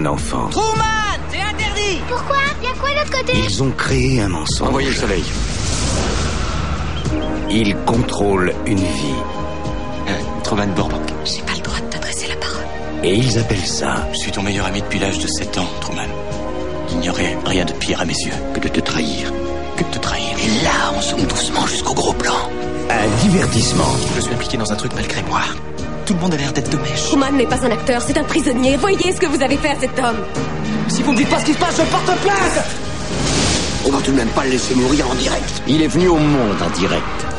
Un 0.00 0.06
enfant. 0.06 0.48
Truman 0.50 1.18
C'est 1.30 1.40
interdit 1.40 2.00
Pourquoi? 2.08 2.36
Y'a 2.62 2.72
quoi 2.78 2.90
de 2.90 2.94
l'autre 2.96 3.18
côté? 3.18 3.32
Ils 3.44 3.62
ont 3.62 3.70
créé 3.72 4.20
un 4.20 4.28
mensonge. 4.28 4.68
Envoyez 4.68 4.88
le 4.90 4.94
soleil. 4.94 5.24
Ils 7.50 7.76
contrôlent 7.84 8.54
une 8.66 8.78
vie. 8.78 9.20
Truman 10.42 10.68
Burbank. 10.74 11.08
J'ai 11.24 11.42
pas 11.42 11.52
le 11.54 11.60
droit 11.60 11.78
de 11.78 11.84
t'adresser 11.90 12.28
la 12.28 12.36
parole. 12.36 12.64
Et 13.04 13.14
ils 13.14 13.38
appellent 13.38 13.66
ça 13.66 14.08
Je 14.12 14.18
suis 14.18 14.32
ton 14.32 14.42
meilleur 14.42 14.66
ami 14.66 14.80
depuis 14.80 14.98
l'âge 14.98 15.18
de 15.18 15.26
7 15.26 15.58
ans, 15.58 15.68
Truman. 15.80 16.08
Il 16.90 16.98
n'y 16.98 17.10
aurait 17.10 17.36
rien 17.44 17.64
de 17.64 17.72
pire 17.72 18.00
à 18.00 18.04
mes 18.04 18.14
yeux 18.14 18.32
que 18.54 18.60
de 18.60 18.68
te 18.68 18.80
trahir. 18.80 19.32
Que 19.76 19.84
de 19.84 19.90
te 19.90 19.98
trahir. 19.98 20.36
Et 20.38 20.64
là, 20.64 20.92
on 20.96 21.00
zoome 21.00 21.26
doucement 21.26 21.66
jusqu'au 21.66 21.94
gros 21.94 22.12
plan. 22.14 22.34
Un 22.90 23.08
divertissement. 23.22 23.92
Je 24.16 24.20
suis 24.22 24.32
impliqué 24.34 24.56
dans 24.56 24.72
un 24.72 24.76
truc 24.76 24.92
malgré 24.94 25.22
moi. 25.24 25.42
Tout 26.10 26.16
le 26.16 26.22
monde 26.22 26.34
a 26.34 26.38
l'air 26.38 26.52
d'être 26.52 26.70
de 26.70 26.76
mèche. 26.78 27.04
Truman 27.04 27.30
n'est 27.30 27.46
pas 27.46 27.64
un 27.64 27.70
acteur, 27.70 28.02
c'est 28.02 28.18
un 28.18 28.24
prisonnier. 28.24 28.76
Voyez 28.76 29.12
ce 29.12 29.20
que 29.20 29.26
vous 29.26 29.40
avez 29.40 29.56
fait 29.56 29.68
à 29.68 29.78
cet 29.78 29.96
homme. 29.96 30.16
Si 30.88 31.04
vous 31.04 31.12
me 31.12 31.16
dites 31.16 31.28
pas 31.28 31.38
ce 31.38 31.44
qui 31.44 31.52
se 31.52 31.58
passe, 31.58 31.76
je 31.76 31.82
porte 31.82 32.20
plainte 32.20 32.64
On 33.86 33.92
va 33.92 33.98
tout 33.98 34.10
de 34.10 34.16
même 34.16 34.28
pas 34.30 34.42
le 34.42 34.50
laisser 34.50 34.74
mourir 34.74 35.08
en 35.08 35.14
direct. 35.14 35.62
Il 35.68 35.80
est 35.80 35.86
venu 35.86 36.08
au 36.08 36.16
monde 36.16 36.60
en 36.66 36.70
direct. 36.76 37.29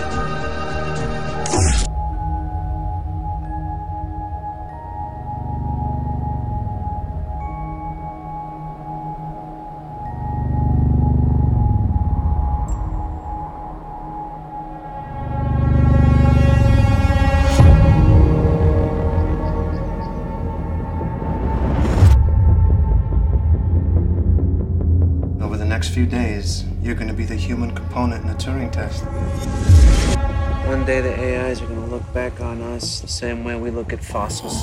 Us 32.82 33.00
the 33.00 33.08
same 33.08 33.44
way 33.44 33.56
we 33.56 33.70
look 33.70 33.94
at 33.94 34.04
fossils. 34.04 34.56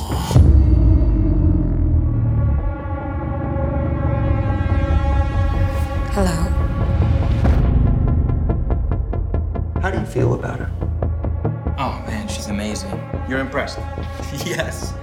Hello. 6.14 6.38
How 9.80 9.90
do 9.90 10.00
you 10.00 10.06
feel 10.06 10.34
about 10.34 10.58
her? 10.58 10.70
Oh 11.78 12.02
man, 12.08 12.26
she's 12.26 12.48
amazing. 12.48 12.90
You're 13.28 13.38
impressed? 13.38 13.78
yes. 14.44 14.94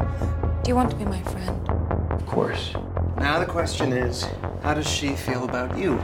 Do 0.63 0.69
you 0.69 0.75
want 0.75 0.89
to 0.91 0.97
be 0.97 1.05
my 1.05 1.21
friend? 1.23 1.69
Of 2.11 2.25
course. 2.25 2.73
Now 3.17 3.39
the 3.39 3.45
question 3.45 3.93
is, 3.93 4.27
how 4.61 4.73
does 4.73 4.89
she 4.89 5.15
feel 5.15 5.45
about 5.45 5.77
you? 5.77 5.95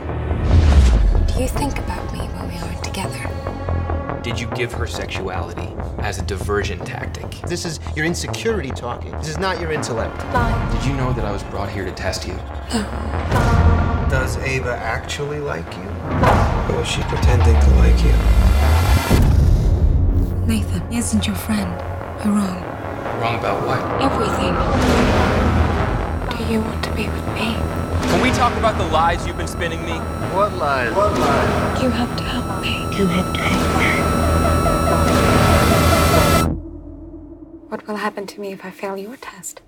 Do 1.28 1.41
you 1.41 1.50
think 1.50 1.78
about 1.78 2.13
me 2.13 2.19
when 2.19 2.47
we 2.47 2.58
aren't 2.58 2.84
together? 2.84 3.50
Did 4.31 4.39
you 4.39 4.47
give 4.55 4.71
her 4.71 4.87
sexuality 4.87 5.67
as 5.97 6.17
a 6.17 6.21
diversion 6.21 6.79
tactic? 6.79 7.29
This 7.49 7.65
is 7.65 7.81
your 7.97 8.05
insecurity 8.05 8.69
talking. 8.69 9.11
This 9.17 9.27
is 9.27 9.37
not 9.37 9.59
your 9.59 9.73
intellect. 9.73 10.17
Bye. 10.31 10.69
Did 10.71 10.85
you 10.85 10.93
know 10.93 11.11
that 11.11 11.25
I 11.25 11.33
was 11.33 11.43
brought 11.43 11.69
here 11.69 11.83
to 11.83 11.91
test 11.91 12.25
you? 12.25 12.35
Does 14.09 14.37
Ava 14.37 14.71
actually 14.71 15.39
like 15.41 15.69
you? 15.75 15.83
Or 16.73 16.81
is 16.81 16.87
she 16.87 17.01
pretending 17.01 17.59
to 17.59 17.69
like 17.71 18.01
you? 18.05 18.13
Nathan, 20.47 20.89
he 20.89 20.99
isn't 20.99 21.27
your 21.27 21.35
friend. 21.35 21.69
You're 22.23 22.33
wrong. 22.33 22.63
Wrong 23.19 23.37
about 23.37 23.67
what? 23.67 23.81
Everything. 24.01 24.55
Do 26.37 26.53
you 26.53 26.61
want 26.61 26.81
to 26.85 26.91
be 26.95 27.09
with 27.09 27.27
me? 27.35 27.81
Can 28.07 28.21
we 28.21 28.31
talk 28.31 28.55
about 28.57 28.77
the 28.77 28.85
lies 28.93 29.27
you've 29.27 29.35
been 29.35 29.45
spinning 29.45 29.83
me? 29.83 29.97
What 30.33 30.53
lies? 30.53 30.95
What 30.95 31.19
lies? 31.19 31.83
You 31.83 31.89
have 31.89 32.17
to 32.17 32.23
help 32.23 32.61
me. 32.61 32.97
You 32.97 33.07
have 33.07 33.33
to 33.33 33.41
What 33.41 33.75
will 33.75 33.90
happen 38.12 38.28
to 38.28 38.41
me 38.41 38.52
if 38.52 38.65
I 38.65 38.71
fail 38.71 38.97
your 38.97 39.15
test? 39.15 39.62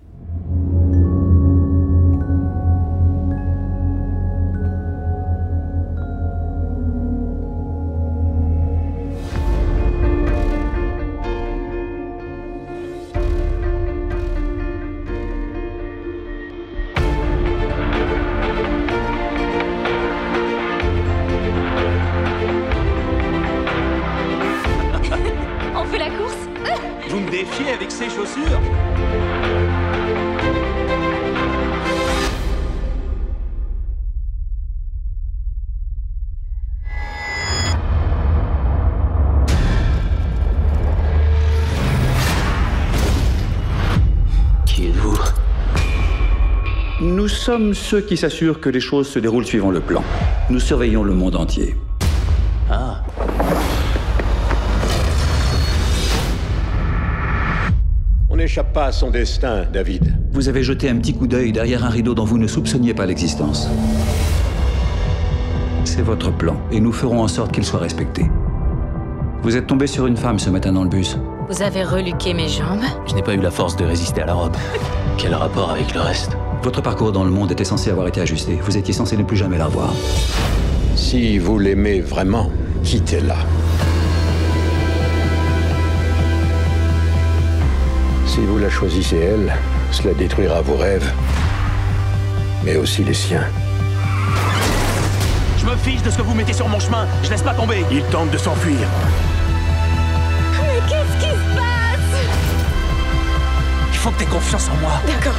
Sommes 47.53 47.75
ceux 47.75 48.01
qui 48.01 48.17
s'assurent 48.17 48.59
que 48.59 48.69
les 48.69 48.79
choses 48.79 49.07
se 49.07 49.19
déroulent 49.19 49.45
suivant 49.45 49.69
le 49.69 49.79
plan. 49.79 50.03
Nous 50.49 50.59
surveillons 50.59 51.03
le 51.03 51.13
monde 51.13 51.35
entier. 51.35 51.75
Ah. 52.67 53.03
On 58.27 58.37
n'échappe 58.37 58.73
pas 58.73 58.85
à 58.85 58.91
son 58.91 59.11
destin, 59.11 59.65
David. 59.71 60.15
Vous 60.31 60.49
avez 60.49 60.63
jeté 60.63 60.89
un 60.89 60.95
petit 60.95 61.13
coup 61.13 61.27
d'œil 61.27 61.51
derrière 61.51 61.85
un 61.85 61.89
rideau 61.89 62.15
dont 62.15 62.25
vous 62.25 62.39
ne 62.39 62.47
soupçonniez 62.47 62.95
pas 62.95 63.05
l'existence. 63.05 63.67
C'est 65.85 66.01
votre 66.01 66.35
plan, 66.35 66.59
et 66.71 66.79
nous 66.79 66.91
ferons 66.91 67.21
en 67.21 67.27
sorte 67.27 67.51
qu'il 67.51 67.65
soit 67.65 67.81
respecté. 67.81 68.25
Vous 69.43 69.55
êtes 69.55 69.67
tombé 69.67 69.85
sur 69.85 70.07
une 70.07 70.17
femme 70.17 70.39
ce 70.39 70.49
matin 70.49 70.73
dans 70.73 70.83
le 70.83 70.89
bus. 70.89 71.19
Vous 71.49 71.61
avez 71.61 71.83
reluqué 71.83 72.33
mes 72.33 72.49
jambes 72.49 72.81
Je 73.05 73.13
n'ai 73.13 73.21
pas 73.21 73.35
eu 73.35 73.41
la 73.41 73.51
force 73.51 73.75
de 73.75 73.85
résister 73.85 74.23
à 74.23 74.25
la 74.25 74.33
robe. 74.33 74.55
Quel 75.19 75.35
rapport 75.35 75.69
avec 75.69 75.93
le 75.93 76.01
reste? 76.01 76.35
Votre 76.63 76.81
parcours 76.81 77.11
dans 77.11 77.25
le 77.25 77.29
monde 77.29 77.51
était 77.51 77.65
censé 77.65 77.89
avoir 77.89 78.07
été 78.07 78.21
ajusté. 78.21 78.57
Vous 78.63 78.77
étiez 78.77 78.93
censé 78.93 79.17
ne 79.17 79.23
plus 79.23 79.35
jamais 79.35 79.57
la 79.57 79.65
revoir. 79.65 79.93
Si 80.95 81.37
vous 81.37 81.59
l'aimez 81.59 81.99
vraiment, 81.99 82.49
quittez-la. 82.85 83.35
Si 88.25 88.39
vous 88.39 88.57
la 88.59 88.69
choisissez 88.69 89.17
elle, 89.17 89.53
cela 89.91 90.13
détruira 90.13 90.61
vos 90.61 90.77
rêves, 90.77 91.11
mais 92.63 92.77
aussi 92.77 93.03
les 93.03 93.13
siens. 93.13 93.43
Je 95.57 95.65
me 95.65 95.75
fiche 95.75 96.01
de 96.01 96.09
ce 96.09 96.17
que 96.17 96.21
vous 96.21 96.33
mettez 96.33 96.53
sur 96.53 96.69
mon 96.69 96.79
chemin. 96.79 97.05
Je 97.23 97.29
laisse 97.29 97.41
pas 97.41 97.53
tomber. 97.53 97.83
Il 97.91 98.03
tente 98.03 98.31
de 98.31 98.37
s'enfuir. 98.37 98.87
Mais 100.61 100.79
qu'est-ce 100.87 101.25
qui 101.25 101.29
se 101.29 101.57
passe? 101.57 102.21
Il 103.91 103.97
faut 103.97 104.11
que 104.11 104.19
t'aies 104.19 104.25
confiance 104.25 104.69
en 104.69 104.81
moi. 104.81 104.93
D'accord. 105.05 105.35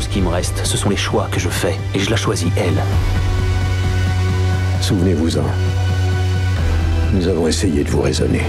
Ce 0.00 0.08
qui 0.08 0.20
me 0.20 0.28
reste, 0.28 0.64
ce 0.64 0.76
sont 0.76 0.90
les 0.90 0.96
choix 0.96 1.28
que 1.32 1.40
je 1.40 1.48
fais, 1.48 1.76
et 1.92 1.98
je 1.98 2.08
la 2.08 2.16
choisis, 2.16 2.48
elle. 2.56 2.80
Souvenez-vous-en. 4.80 5.42
Nous 7.12 7.26
avons 7.26 7.48
essayé 7.48 7.82
de 7.82 7.90
vous 7.90 8.02
raisonner. 8.02 8.42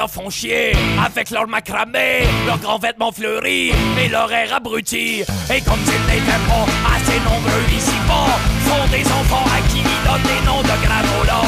Leur 0.00 0.08
font 0.08 0.30
chier 0.30 0.72
avec 1.04 1.28
leur 1.28 1.46
macramé, 1.46 2.22
leurs 2.46 2.58
grands 2.58 2.78
vêtements 2.78 3.12
fleuris 3.12 3.70
et 4.02 4.08
leur 4.08 4.32
air 4.32 4.54
abruti. 4.54 5.20
Et 5.54 5.60
comme 5.60 5.82
s'ils 5.84 6.06
n'étaient 6.08 6.44
pas 6.48 6.64
assez 6.94 7.18
nombreux 7.20 7.64
ici-bas, 7.76 8.32
font 8.64 8.88
des 8.90 9.04
enfants 9.04 9.44
à 9.54 9.60
qui 9.68 9.80
ils 9.80 10.02
donnent 10.06 10.22
des 10.22 10.46
noms 10.46 10.62
de 10.62 10.76
granola. 10.86 11.42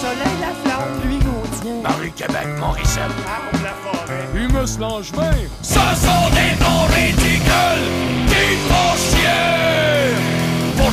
Soleil, 0.00 0.36
la 0.40 0.70
flamme, 0.70 1.00
pluie, 1.00 1.18
gaudien. 1.18 1.82
Paris-Québec, 1.82 2.46
Morissette. 2.60 3.02
Arbre, 3.26 3.64
la 3.64 3.74
forêt. 3.82 4.28
Humus 4.36 4.78
Langevin. 4.78 5.32
Ce 5.60 5.74
sont 5.74 6.28
des 6.38 6.52
noms 6.62 6.86
ridicules 6.94 7.88
qui 8.28 8.56
font 8.68 8.94
chier. 9.10 9.97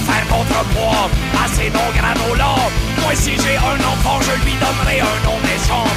Faire 0.05 0.27
contrepoids 0.27 1.09
à 1.43 1.47
ces 1.47 1.69
noms 1.69 1.91
granola. 1.97 2.55
Moi, 3.01 3.13
si 3.15 3.31
j'ai 3.41 3.57
un 3.57 3.79
enfant, 3.91 4.19
je 4.21 4.35
lui 4.45 4.53
donnerai 4.53 5.01
un 5.01 5.17
nom 5.25 5.37
méchant. 5.43 5.87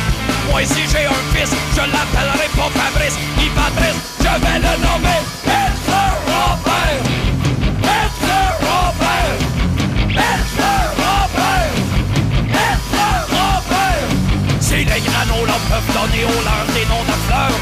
Moi, 0.50 0.60
si 0.64 0.82
j'ai 0.90 1.06
un 1.06 1.22
fils, 1.34 1.52
je 1.74 1.80
l'appellerai 1.80 2.48
pas 2.56 2.70
Fabrice 2.78 3.16
ni 3.38 3.48
Patrice, 3.50 4.00
je 4.20 4.32
vais 4.42 4.58
le 4.58 4.74
nommer 4.84 5.20
Hitler 5.44 6.12
Robert. 6.28 7.04
Hitler 7.88 8.50
Robert. 8.66 9.38
Hitler 10.08 10.84
Robert. 11.02 11.72
Hitler 12.64 13.18
Robert. 13.36 14.08
Si 14.60 14.76
les 14.76 15.00
granolas 15.00 15.62
peuvent 15.70 15.92
donner 15.94 16.24
aux 16.24 16.42
leurs 16.48 16.68
des 16.74 16.86
noms 16.86 17.04
de 17.06 17.16
fleurs, 17.26 17.58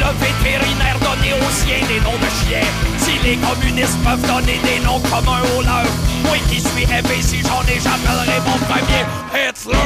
le 0.00 0.10
vétérinaire 0.18 0.98
donner 1.00 1.34
aux 1.34 1.50
siens 1.50 1.86
des 1.86 2.00
noms 2.00 2.18
de 2.18 2.30
chiens, 2.40 2.68
si 2.98 3.18
les 3.22 3.36
communistes 3.36 3.98
peuvent 4.02 4.26
donner 4.26 4.58
des 4.64 4.80
noms 4.84 5.00
communs 5.00 5.42
aux 5.56 5.62
leurs, 5.62 5.92
moi 6.24 6.36
qui 6.48 6.60
suis 6.60 6.84
éveillé, 6.84 7.22
si 7.22 7.42
j'en 7.42 7.62
ai, 7.68 7.78
j'appellerai 7.78 8.40
mon 8.46 8.58
premier 8.66 9.04
Hitler. 9.34 9.78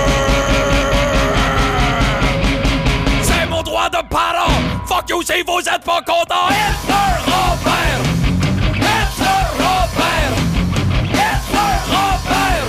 C'est 3.23 3.47
mon 3.51 3.63
droit 3.63 3.89
de 3.89 4.03
parent. 4.09 4.55
Fuck 4.87 5.11
you 5.11 5.23
si 5.23 5.43
vous 5.47 5.61
êtes 5.61 5.85
pas 5.85 6.01
content. 6.03 6.49
Hitler 6.51 7.13
Robert. 7.27 8.03
Hitler 8.75 9.45
Robert. 9.59 10.35
Hitler 11.05 11.75
Robert. 11.91 12.67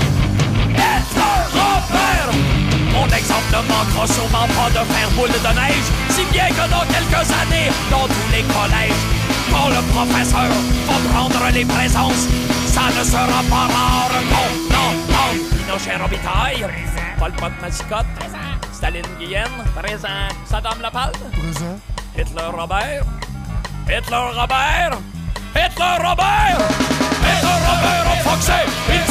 Hitler 0.73 1.39
Robert. 1.53 2.31
Mon 2.93 3.07
exemple 3.07 3.49
ne 3.51 3.61
manquera 3.71 4.07
sûrement 4.07 4.47
pas 4.57 4.69
de 4.69 4.83
faire 4.93 5.09
boule 5.11 5.29
de 5.29 5.53
neige, 5.59 5.74
dans 6.69 6.85
quelques 6.93 7.29
années, 7.41 7.69
dans 7.91 8.07
tous 8.07 8.29
les 8.31 8.43
collèges, 8.43 9.03
quand 9.51 9.69
le 9.69 9.81
professeur 9.93 10.51
va 10.87 11.09
prendre 11.13 11.51
les 11.53 11.65
présences, 11.65 12.27
ça 12.67 12.81
ne 12.97 13.03
sera 13.03 13.41
pas 13.49 13.67
rare. 13.73 14.11
Non, 14.31 14.49
non, 14.69 14.91
non. 15.09 15.57
Pinochet 15.57 15.97
Robitaille. 16.01 16.65
Paul 17.19 17.31
Pot 17.33 17.51
Mascotte. 17.61 18.05
Staline 18.73 19.05
Guyenne. 19.19 19.63
Présent. 19.75 20.27
Saddam 20.45 20.81
Lapalme. 20.81 21.11
Présent. 21.31 21.79
Hitler 22.17 22.49
Robert. 22.57 23.05
Hitler 23.87 24.25
Robert. 24.35 24.97
Hitler 25.55 25.95
Robert. 26.03 26.59
Hitler 27.23 27.59
Robert 27.67 28.05
foxé. 28.25 28.53
Il 28.89 28.99
s'est 28.99 29.04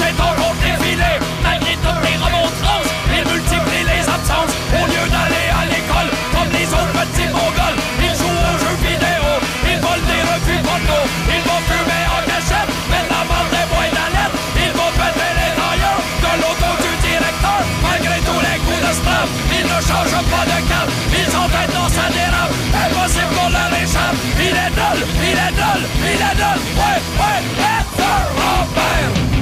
ne 19.76 19.80
change 19.80 20.14
pas 20.30 20.44
de 20.44 20.58
cap. 20.68 20.88
Il 21.12 21.30
s'entête 21.30 21.72
dans 21.74 21.88
sa 21.88 22.08
dérape. 22.10 22.54
Impossible 22.86 23.34
qu'on 23.34 23.50
leur 23.50 23.72
échappe. 23.82 24.16
Il 24.38 24.54
est 24.54 24.72
nul, 24.78 25.06
il 25.22 25.38
est 25.38 25.54
nul, 25.60 25.88
il 26.02 26.20
est 26.28 26.36
nul. 26.40 26.58
Ouais, 26.78 27.00
ouais, 27.18 27.40
Hitler 27.58 28.24
Robert. 28.36 29.33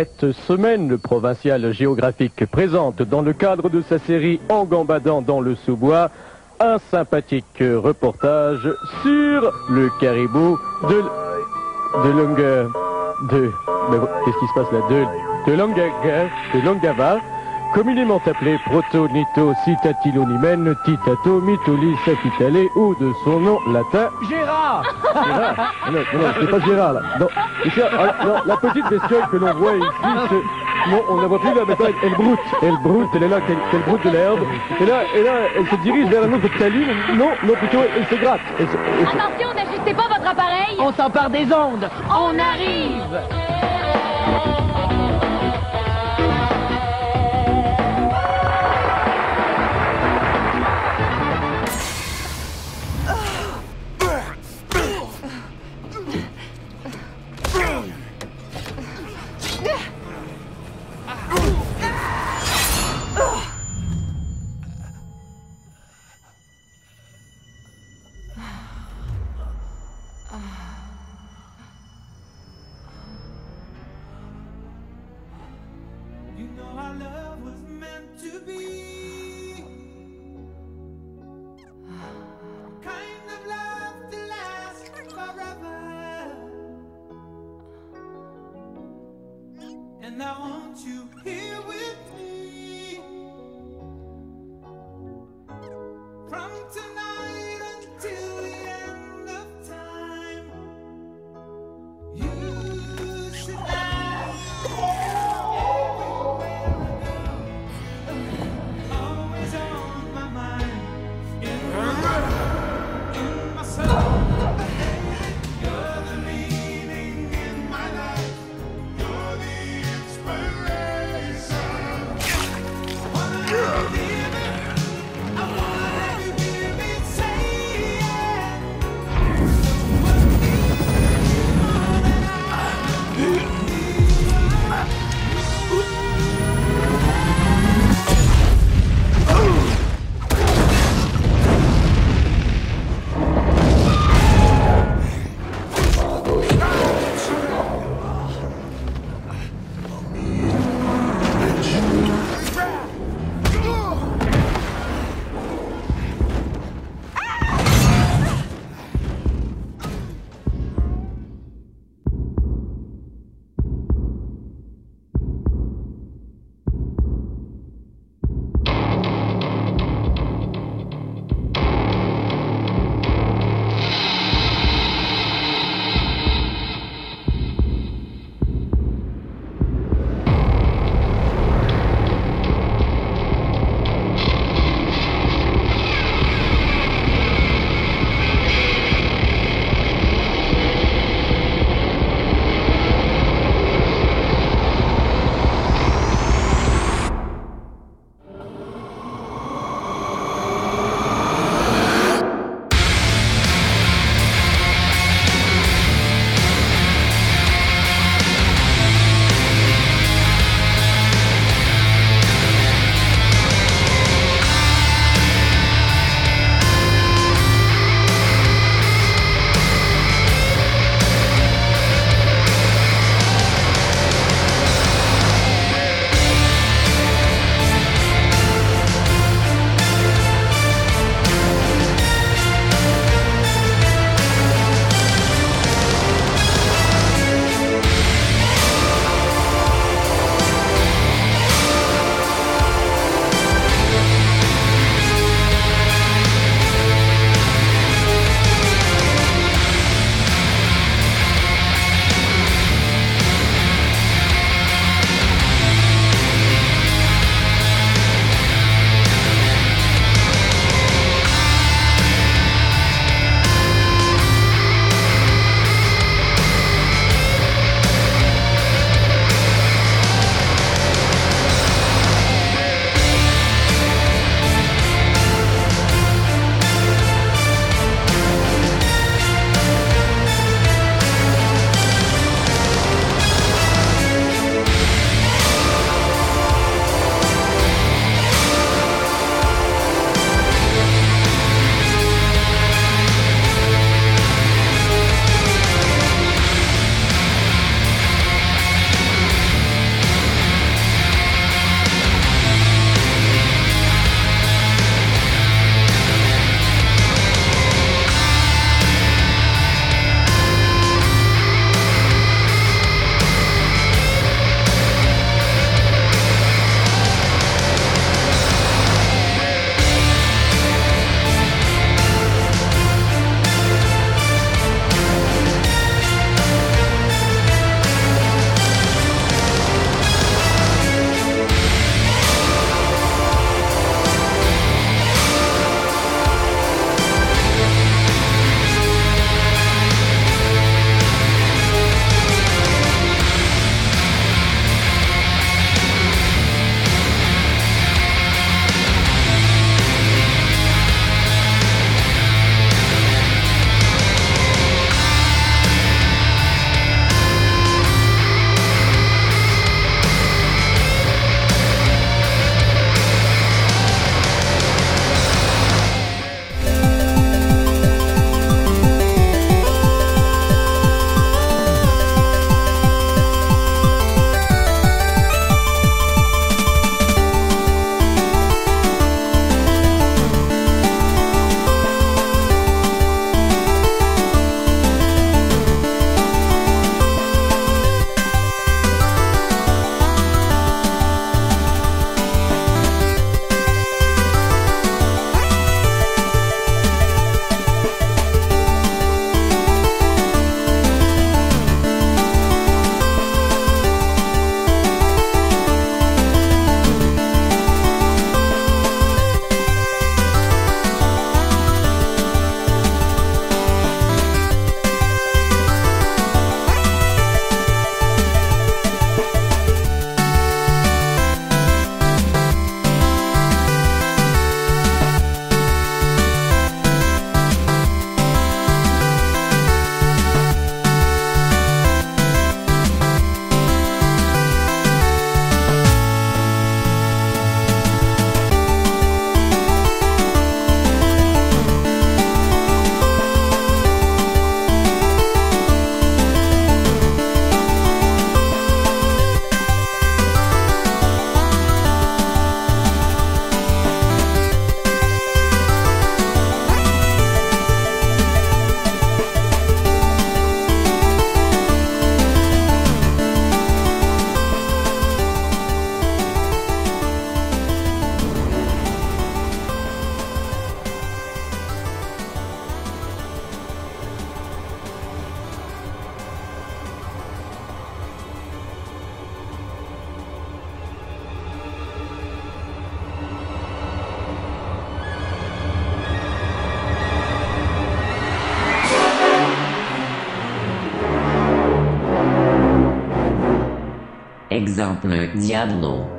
Cette 0.00 0.32
semaine, 0.32 0.88
le 0.88 0.96
provincial 0.96 1.74
géographique 1.74 2.46
présente 2.46 3.02
dans 3.02 3.20
le 3.20 3.34
cadre 3.34 3.68
de 3.68 3.82
sa 3.82 3.98
série 3.98 4.40
En 4.48 4.64
gambadant 4.64 5.20
dans 5.20 5.42
le 5.42 5.54
sous-bois 5.54 6.08
un 6.58 6.78
sympathique 6.90 7.58
reportage 7.60 8.66
sur 9.02 9.52
le 9.68 9.90
caribou 10.00 10.58
de 10.88 11.02
de 12.02 12.10
Longa 12.16 12.68
de 13.30 13.50
qu'est-ce 14.24 14.38
qui 14.38 14.46
se 14.46 14.54
passe 14.54 14.72
là? 14.72 14.80
De 14.88 15.50
de 15.50 15.56
Longaga 15.58 16.30
de 16.54 16.64
communément 17.74 18.20
appelé 18.26 18.58
Protonito 18.66 19.54
Citatillonimen 19.64 20.74
Titato 20.84 21.40
Mituli 21.40 21.94
Safitale 22.04 22.68
ou 22.76 22.94
de 22.96 23.12
son 23.24 23.40
nom 23.40 23.58
latin 23.72 24.08
Gérard 24.28 24.82
Gérard 25.24 25.74
Non, 25.90 25.92
non, 25.92 26.18
non, 26.20 26.28
c'est 26.40 26.50
pas 26.50 26.60
Gérard 26.60 26.92
là. 26.94 27.00
Non, 27.20 27.28
c'est 27.62 27.80
ça, 27.80 27.86
alors, 27.86 28.14
non, 28.24 28.34
la 28.46 28.56
petite 28.56 28.88
bestiole 28.90 29.26
que 29.30 29.36
l'on 29.36 29.54
voit 29.54 29.76
ici, 29.76 29.86
c'est... 30.28 30.90
Non, 30.90 31.02
on 31.10 31.16
ne 31.16 31.22
la 31.22 31.28
voit 31.28 31.38
plus 31.40 31.54
là, 31.54 31.64
maintenant 31.66 31.86
elle, 31.88 31.94
elle 32.02 32.14
broute. 32.14 32.38
Elle 32.62 32.76
broute, 32.82 33.08
elle 33.14 33.22
est 33.24 33.28
là, 33.28 33.36
elle, 33.48 33.56
elle 33.74 33.80
broute 33.82 34.02
de 34.04 34.10
l'herbe. 34.10 34.40
Et 34.80 34.86
là, 34.86 35.02
et 35.14 35.22
là, 35.22 35.32
elle 35.56 35.66
se 35.68 35.76
dirige 35.82 36.06
vers 36.08 36.22
un 36.24 36.32
autre 36.32 36.48
taline. 36.58 36.88
Non, 37.16 37.30
non, 37.44 37.52
plutôt, 37.54 37.80
elle 37.96 38.06
se 38.06 38.14
gratte. 38.22 38.40
Elle 38.58 38.66
se- 38.66 38.76
elle 38.98 39.06
se- 39.06 39.10
Attention, 39.16 39.48
n'ajustez 39.54 39.92
pas 39.94 40.08
votre 40.08 40.30
appareil. 40.30 40.76
On 40.78 40.90
s'empare 40.92 41.28
des 41.28 41.46
ondes 41.52 41.86
On 42.08 42.38
arrive. 42.38 43.20
You 44.30 44.69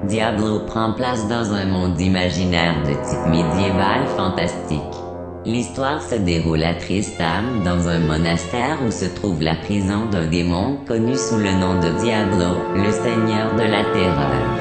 Diablo. 0.07 0.59
Prend 0.67 0.93
place 0.93 1.27
dans 1.27 1.53
un 1.53 1.65
monde 1.65 1.99
imaginaire 1.99 2.75
de 2.83 2.93
type 2.93 3.27
médiéval 3.27 4.05
fantastique. 4.15 4.79
L'histoire 5.45 6.01
se 6.01 6.15
déroule 6.15 6.63
à 6.63 6.75
Tristam, 6.75 7.63
dans 7.65 7.87
un 7.87 7.99
monastère 7.99 8.77
où 8.85 8.91
se 8.91 9.05
trouve 9.05 9.41
la 9.41 9.55
prison 9.55 10.05
d'un 10.11 10.27
démon 10.27 10.77
connu 10.87 11.15
sous 11.15 11.37
le 11.37 11.51
nom 11.51 11.79
de 11.79 11.89
Diablo, 12.03 12.57
le 12.75 12.91
seigneur 12.91 13.55
de 13.55 13.63
la 13.63 13.83
terreur. 13.91 14.60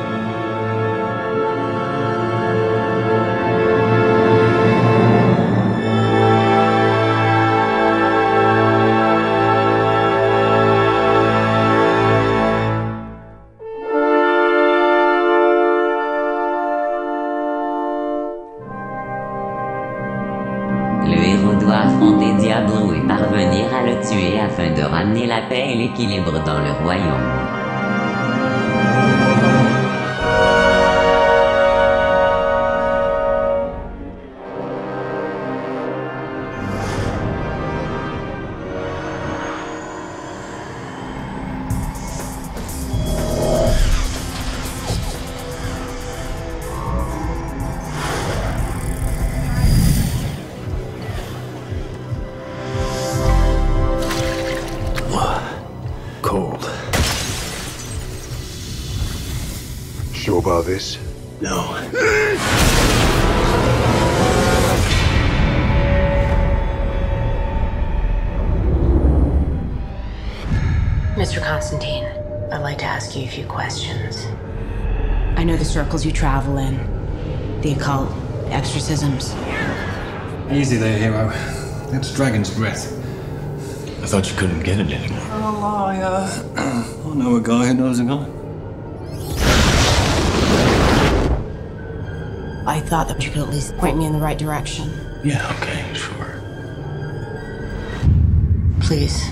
Travel 76.20 76.58
in 76.58 76.76
the 77.62 77.72
occult, 77.72 78.12
exorcisms. 78.48 79.32
Easy 80.52 80.76
there, 80.76 80.98
hero. 80.98 81.30
That's 81.90 82.14
Dragon's 82.14 82.54
Breath. 82.54 82.92
I 84.02 84.06
thought 84.06 84.30
you 84.30 84.36
couldn't 84.36 84.60
get 84.60 84.80
it 84.80 84.92
anymore. 84.92 85.18
I'm 85.18 85.42
a 85.42 86.04
uh, 86.04 86.84
I 87.10 87.14
know 87.14 87.36
a 87.36 87.40
guy 87.40 87.68
who 87.68 87.72
knows 87.74 88.00
a 88.00 88.04
guy. 88.04 88.26
I 92.66 92.80
thought 92.80 93.08
that 93.08 93.24
you 93.24 93.30
could 93.30 93.40
at 93.40 93.48
least 93.48 93.74
point 93.78 93.96
me 93.96 94.04
in 94.04 94.12
the 94.12 94.18
right 94.18 94.36
direction. 94.36 94.90
Yeah, 95.24 95.56
okay, 95.56 95.94
sure. 95.94 96.42
Please. 98.80 99.26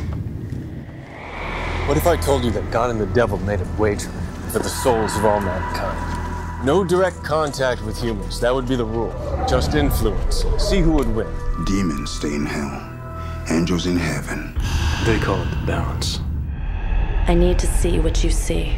What 1.86 1.98
if 1.98 2.06
I 2.06 2.16
told 2.16 2.44
you 2.44 2.50
that 2.52 2.70
God 2.70 2.90
and 2.90 2.98
the 2.98 3.12
devil 3.12 3.36
made 3.40 3.60
a 3.60 3.68
wager 3.76 4.08
for 4.52 4.60
the 4.60 4.70
souls 4.70 5.14
of 5.18 5.26
all 5.26 5.40
mankind? 5.40 5.87
No 6.64 6.82
direct 6.82 7.22
contact 7.22 7.84
with 7.84 8.02
humans, 8.02 8.40
that 8.40 8.52
would 8.52 8.66
be 8.66 8.74
the 8.74 8.84
rule. 8.84 9.14
Just 9.48 9.74
influence. 9.76 10.44
See 10.58 10.80
who 10.80 10.92
would 10.94 11.14
win. 11.14 11.28
Demons 11.64 12.10
stay 12.10 12.34
in 12.34 12.44
hell, 12.44 12.82
angels 13.48 13.86
in 13.86 13.96
heaven. 13.96 14.58
They 15.06 15.20
call 15.20 15.40
it 15.40 15.50
the 15.50 15.66
balance. 15.66 16.20
I 17.28 17.34
need 17.34 17.60
to 17.60 17.68
see 17.68 18.00
what 18.00 18.24
you 18.24 18.30
see. 18.30 18.74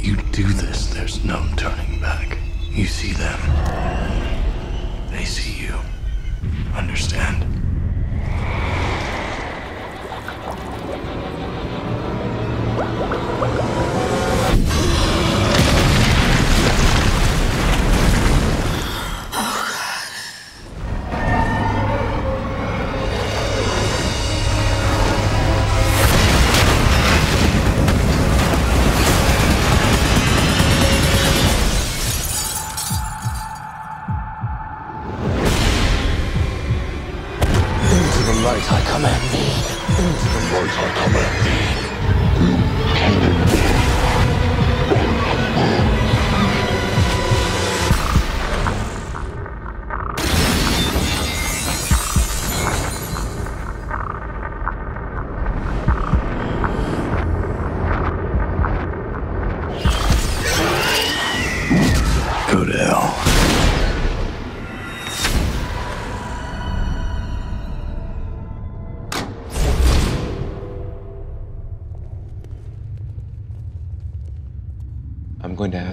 You 0.00 0.16
do 0.32 0.42
this, 0.48 0.92
there's 0.92 1.24
no 1.24 1.46
turning 1.56 2.00
back. 2.00 2.36
You 2.68 2.86
see 2.86 3.12
them. 3.12 3.38
They 5.12 5.24
see 5.24 5.66
you. 5.66 5.76
Understand? 6.74 7.37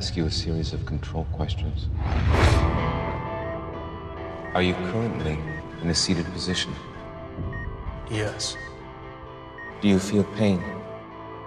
Ask 0.05 0.15
you 0.15 0.27
a 0.27 0.31
series 0.31 0.71
of 0.71 0.85
control 0.85 1.25
questions. 1.33 1.87
Are 4.53 4.61
you 4.61 4.75
currently 4.91 5.39
in 5.81 5.89
a 5.89 5.95
seated 5.95 6.27
position? 6.31 6.71
Yes, 8.11 8.55
Do 9.81 9.87
you 9.87 9.97
feel 9.97 10.23
pain? 10.37 10.61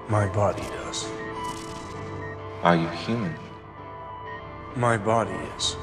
my 0.09 0.27
body 0.27 0.65
does. 0.83 1.07
Are 2.65 2.75
you 2.75 2.89
human? 2.89 3.33
My 4.75 4.97
body 4.97 5.39
is. 5.57 5.77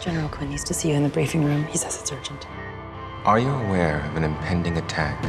General 0.00 0.30
Quinn 0.30 0.48
needs 0.48 0.64
to 0.64 0.72
see 0.72 0.88
you 0.88 0.94
in 0.94 1.02
the 1.02 1.10
briefing 1.10 1.44
room. 1.44 1.64
He 1.64 1.76
says 1.76 2.00
it's 2.00 2.10
urgent. 2.10 2.46
Are 3.26 3.38
you 3.38 3.50
aware 3.50 4.00
of 4.08 4.16
an 4.16 4.24
impending 4.24 4.78
attack 4.78 5.22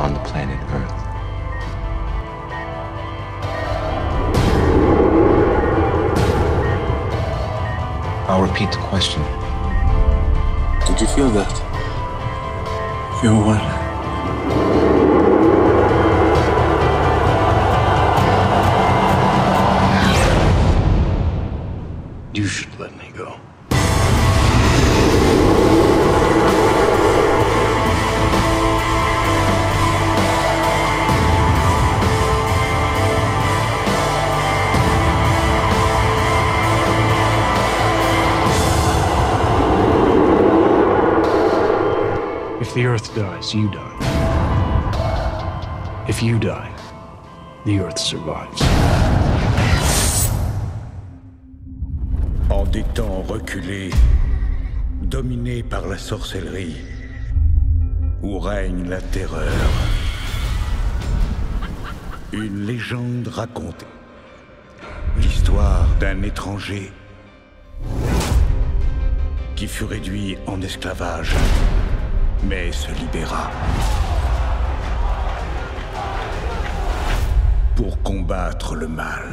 on 0.00 0.14
the 0.14 0.20
planet 0.30 0.58
Earth? 0.72 1.05
I'll 8.28 8.42
repeat 8.42 8.72
the 8.72 8.78
question. 8.78 9.22
Did 10.86 11.00
you 11.00 11.06
feel 11.06 11.30
that? 11.30 11.52
Feel 13.20 13.36
what? 13.36 13.75
You 43.54 43.70
die. 43.70 43.96
If 46.08 46.20
you 46.20 46.36
die, 46.36 46.68
the 47.64 47.78
Earth 47.78 47.96
survives. 47.98 48.60
En 52.50 52.64
des 52.64 52.82
temps 52.94 53.22
reculés, 53.22 53.92
dominés 55.00 55.62
par 55.62 55.86
la 55.86 55.96
sorcellerie, 55.96 56.76
où 58.20 58.40
règne 58.40 58.88
la 58.88 59.00
terreur, 59.00 59.52
Une 62.32 62.66
légende 62.66 63.28
racontée. 63.28 63.86
L'histoire 65.18 65.86
d'un 66.00 66.20
étranger 66.22 66.90
qui 69.54 69.68
fut 69.68 69.84
réduit 69.84 70.36
en 70.48 70.60
esclavage, 70.60 71.34
mais 72.42 72.72
se 72.72 72.90
libéra. 72.92 73.50
Pour 77.74 78.02
combattre 78.02 78.74
le 78.74 78.88
mal. 78.88 79.24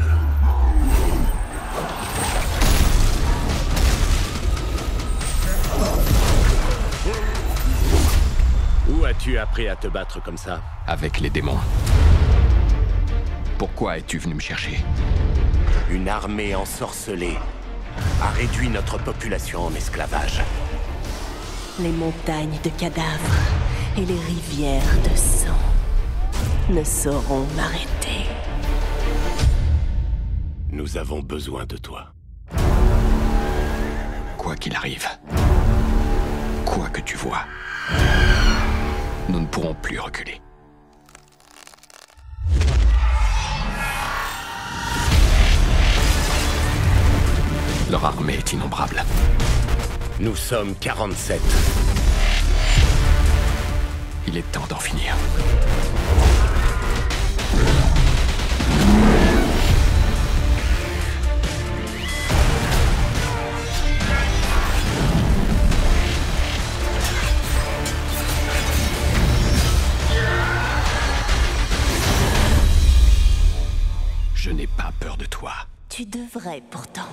Où 8.90 9.06
as-tu 9.06 9.38
appris 9.38 9.68
à 9.68 9.76
te 9.76 9.88
battre 9.88 10.22
comme 10.22 10.38
ça? 10.38 10.62
Avec 10.88 11.20
les 11.20 11.30
démons. 11.30 11.60
Pourquoi 13.58 13.98
es-tu 13.98 14.18
venu 14.18 14.36
me 14.36 14.40
chercher? 14.40 14.84
Une 15.90 16.10
armée 16.10 16.54
ensorcelée 16.56 17.38
a 18.22 18.30
réduit 18.32 18.70
notre 18.70 18.98
population 18.98 19.66
en 19.66 19.74
esclavage. 19.74 20.42
Les 21.80 21.92
montagnes 21.92 22.60
de 22.64 22.70
cadavres 22.70 23.34
et 23.98 24.06
les 24.06 24.20
rivières 24.20 24.96
de 25.04 25.18
sang 25.18 25.58
ne 26.70 26.84
sauront 26.84 27.48
m'arrêter. 27.56 28.30
Nous 30.70 30.98
avons 30.98 31.22
besoin 31.22 31.66
de 31.66 31.76
toi. 31.78 32.14
Quoi 34.38 34.56
qu'il 34.56 34.76
arrive, 34.76 35.08
quoi 36.64 36.90
que 36.90 37.02
tu 37.02 37.18
vois, 37.18 37.44
nous 39.28 39.40
ne 39.40 39.48
pourrons 39.48 39.76
plus 39.82 40.00
reculer. 40.00 40.40
Leur 47.90 48.06
armée 48.06 48.36
est 48.36 48.54
innombrable. 48.54 49.04
Nous 50.20 50.36
sommes 50.36 50.76
47. 50.80 51.42
Il 54.28 54.38
est 54.38 54.52
temps 54.52 54.66
d'en 54.70 54.78
finir. 54.78 55.16
Je 74.36 74.52
n'ai 74.52 74.68
pas 74.68 74.92
peur 75.00 75.18
de 75.18 75.26
toi. 75.26 75.54
Tu 75.90 76.06
devrais 76.06 76.62
pourtant. 76.70 77.08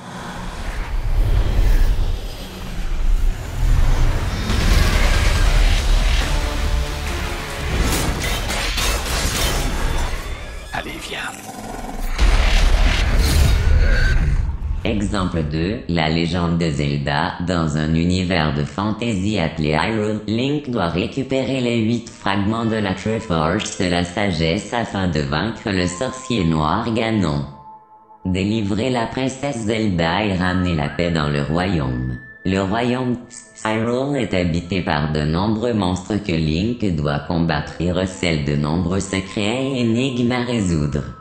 Exemple 15.00 15.42
2, 15.50 15.84
la 15.88 16.10
légende 16.10 16.58
de 16.58 16.68
Zelda. 16.68 17.32
Dans 17.46 17.78
un 17.78 17.94
univers 17.94 18.52
de 18.52 18.64
fantasy 18.64 19.38
appelé 19.38 19.70
Hyrule, 19.70 20.20
Link 20.26 20.68
doit 20.68 20.88
récupérer 20.88 21.62
les 21.62 21.78
huit 21.78 22.10
fragments 22.10 22.66
de 22.66 22.76
la 22.76 22.92
Triforce 22.92 23.80
de 23.80 23.86
la 23.86 24.04
sagesse 24.04 24.74
afin 24.74 25.08
de 25.08 25.20
vaincre 25.20 25.70
le 25.70 25.86
sorcier 25.86 26.44
noir 26.44 26.92
Ganon. 26.92 27.46
Délivrer 28.26 28.90
la 28.90 29.06
princesse 29.06 29.64
Zelda 29.64 30.22
et 30.22 30.36
ramener 30.36 30.74
la 30.74 30.90
paix 30.90 31.10
dans 31.10 31.30
le 31.30 31.44
royaume. 31.44 32.18
Le 32.44 32.60
royaume 32.60 33.16
Hyrule 33.64 34.18
est 34.18 34.34
habité 34.34 34.82
par 34.82 35.12
de 35.12 35.22
nombreux 35.22 35.72
monstres 35.72 36.22
que 36.22 36.32
Link 36.32 36.84
doit 36.94 37.20
combattre 37.20 37.72
et 37.80 37.90
recèle 37.90 38.44
de 38.44 38.54
nombreux 38.54 39.00
secrets 39.00 39.64
et 39.64 39.80
énigmes 39.80 40.32
à 40.32 40.44
résoudre. 40.44 41.19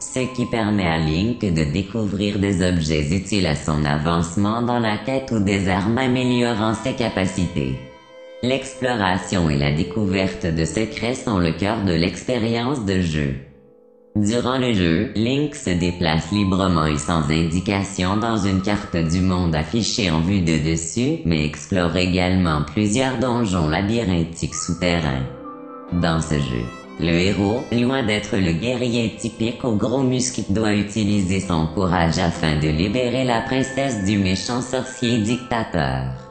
Ce 0.00 0.20
qui 0.34 0.46
permet 0.46 0.86
à 0.86 0.98
Link 0.98 1.40
de 1.40 1.72
découvrir 1.72 2.38
des 2.38 2.66
objets 2.66 3.14
utiles 3.14 3.46
à 3.46 3.54
son 3.54 3.84
avancement 3.84 4.62
dans 4.62 4.80
la 4.80 4.96
quête 4.96 5.30
ou 5.30 5.40
des 5.40 5.68
armes 5.68 5.98
améliorant 5.98 6.74
ses 6.74 6.94
capacités. 6.94 7.78
L'exploration 8.42 9.50
et 9.50 9.58
la 9.58 9.70
découverte 9.70 10.46
de 10.46 10.64
secrets 10.64 11.14
sont 11.14 11.38
le 11.38 11.52
cœur 11.52 11.84
de 11.84 11.92
l'expérience 11.92 12.86
de 12.86 13.00
jeu. 13.00 13.34
Durant 14.16 14.58
le 14.58 14.72
jeu, 14.72 15.12
Link 15.14 15.54
se 15.54 15.70
déplace 15.70 16.32
librement 16.32 16.86
et 16.86 16.98
sans 16.98 17.30
indication 17.30 18.16
dans 18.16 18.38
une 18.38 18.62
carte 18.62 18.96
du 18.96 19.20
monde 19.20 19.54
affichée 19.54 20.10
en 20.10 20.20
vue 20.20 20.40
de 20.40 20.56
dessus, 20.70 21.18
mais 21.26 21.44
explore 21.44 21.94
également 21.96 22.62
plusieurs 22.62 23.18
donjons 23.18 23.68
labyrinthiques 23.68 24.54
souterrains. 24.54 25.26
Dans 25.92 26.20
ce 26.20 26.34
jeu, 26.34 26.64
le 27.00 27.12
héros, 27.12 27.64
loin 27.72 28.02
d'être 28.02 28.36
le 28.36 28.52
guerrier 28.52 29.16
typique 29.16 29.64
aux 29.64 29.74
gros 29.74 30.02
muscles, 30.02 30.42
doit 30.50 30.74
utiliser 30.74 31.40
son 31.40 31.66
courage 31.68 32.18
afin 32.18 32.56
de 32.56 32.68
libérer 32.68 33.24
la 33.24 33.40
princesse 33.40 34.04
du 34.04 34.18
méchant 34.18 34.60
sorcier 34.60 35.18
dictateur. 35.18 36.29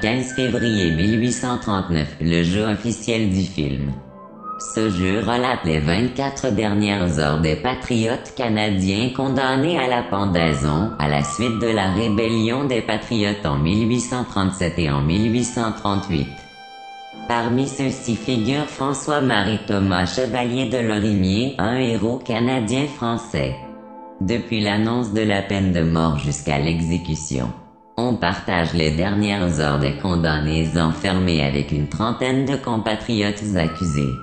15 0.00 0.34
février 0.34 0.92
1839, 0.92 2.18
le 2.20 2.44
jeu 2.44 2.64
officiel 2.64 3.30
du 3.30 3.42
film. 3.42 3.92
Ce 4.74 4.90
jeu 4.90 5.18
relate 5.18 5.64
les 5.64 5.80
24 5.80 6.54
dernières 6.54 7.18
heures 7.18 7.40
des 7.40 7.56
patriotes 7.56 8.32
canadiens 8.36 9.10
condamnés 9.16 9.76
à 9.76 9.88
la 9.88 10.02
pendaison 10.02 10.92
à 11.00 11.08
la 11.08 11.24
suite 11.24 11.58
de 11.58 11.66
la 11.66 11.90
rébellion 11.90 12.64
des 12.64 12.80
patriotes 12.80 13.44
en 13.44 13.56
1837 13.58 14.78
et 14.78 14.90
en 14.90 15.00
1838. 15.02 16.28
Parmi 17.26 17.66
ceux-ci 17.66 18.14
figure 18.14 18.66
François-Marie 18.66 19.60
Thomas 19.66 20.06
Chevalier 20.06 20.68
de 20.68 20.78
Lorimier, 20.78 21.56
un 21.58 21.76
héros 21.76 22.18
canadien-français. 22.18 23.56
Depuis 24.20 24.60
l'annonce 24.60 25.12
de 25.12 25.22
la 25.22 25.42
peine 25.42 25.72
de 25.72 25.82
mort 25.82 26.18
jusqu'à 26.18 26.58
l'exécution, 26.58 27.48
on 27.98 28.14
partage 28.14 28.74
les 28.74 28.92
dernières 28.92 29.58
heures 29.58 29.80
des 29.80 29.96
condamnés 29.96 30.68
enfermés 30.78 31.42
avec 31.42 31.72
une 31.72 31.88
trentaine 31.88 32.44
de 32.44 32.54
compatriotes 32.54 33.56
accusés. 33.56 34.14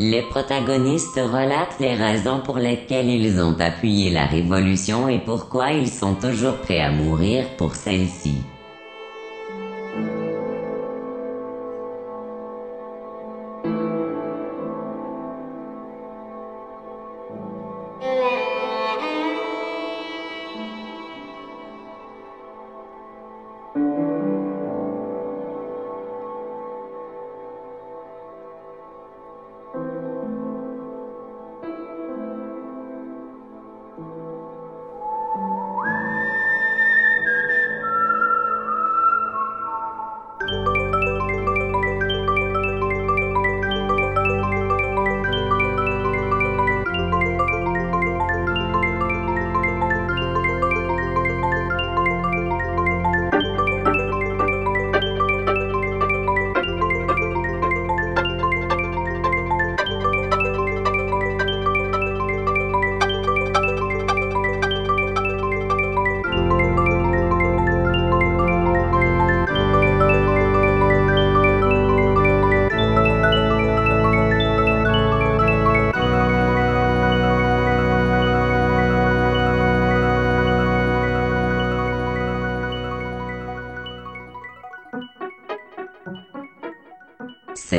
Les 0.00 0.22
protagonistes 0.22 1.20
relatent 1.20 1.76
les 1.80 1.94
raisons 1.94 2.40
pour 2.40 2.56
lesquelles 2.56 3.10
ils 3.10 3.38
ont 3.40 3.60
appuyé 3.60 4.10
la 4.10 4.24
révolution 4.24 5.06
et 5.06 5.18
pourquoi 5.18 5.72
ils 5.72 5.90
sont 5.90 6.14
toujours 6.14 6.56
prêts 6.56 6.80
à 6.80 6.90
mourir 6.90 7.44
pour 7.58 7.74
celle-ci. 7.74 8.38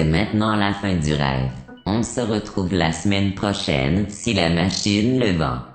maintenant 0.05 0.55
la 0.55 0.73
fin 0.73 0.95
du 0.95 1.13
rêve. 1.13 1.51
On 1.85 2.01
se 2.01 2.21
retrouve 2.21 2.73
la 2.73 2.91
semaine 2.91 3.33
prochaine 3.33 4.05
si 4.09 4.33
la 4.33 4.49
machine 4.49 5.19
le 5.19 5.31
vend. 5.31 5.74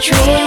dream 0.00 0.39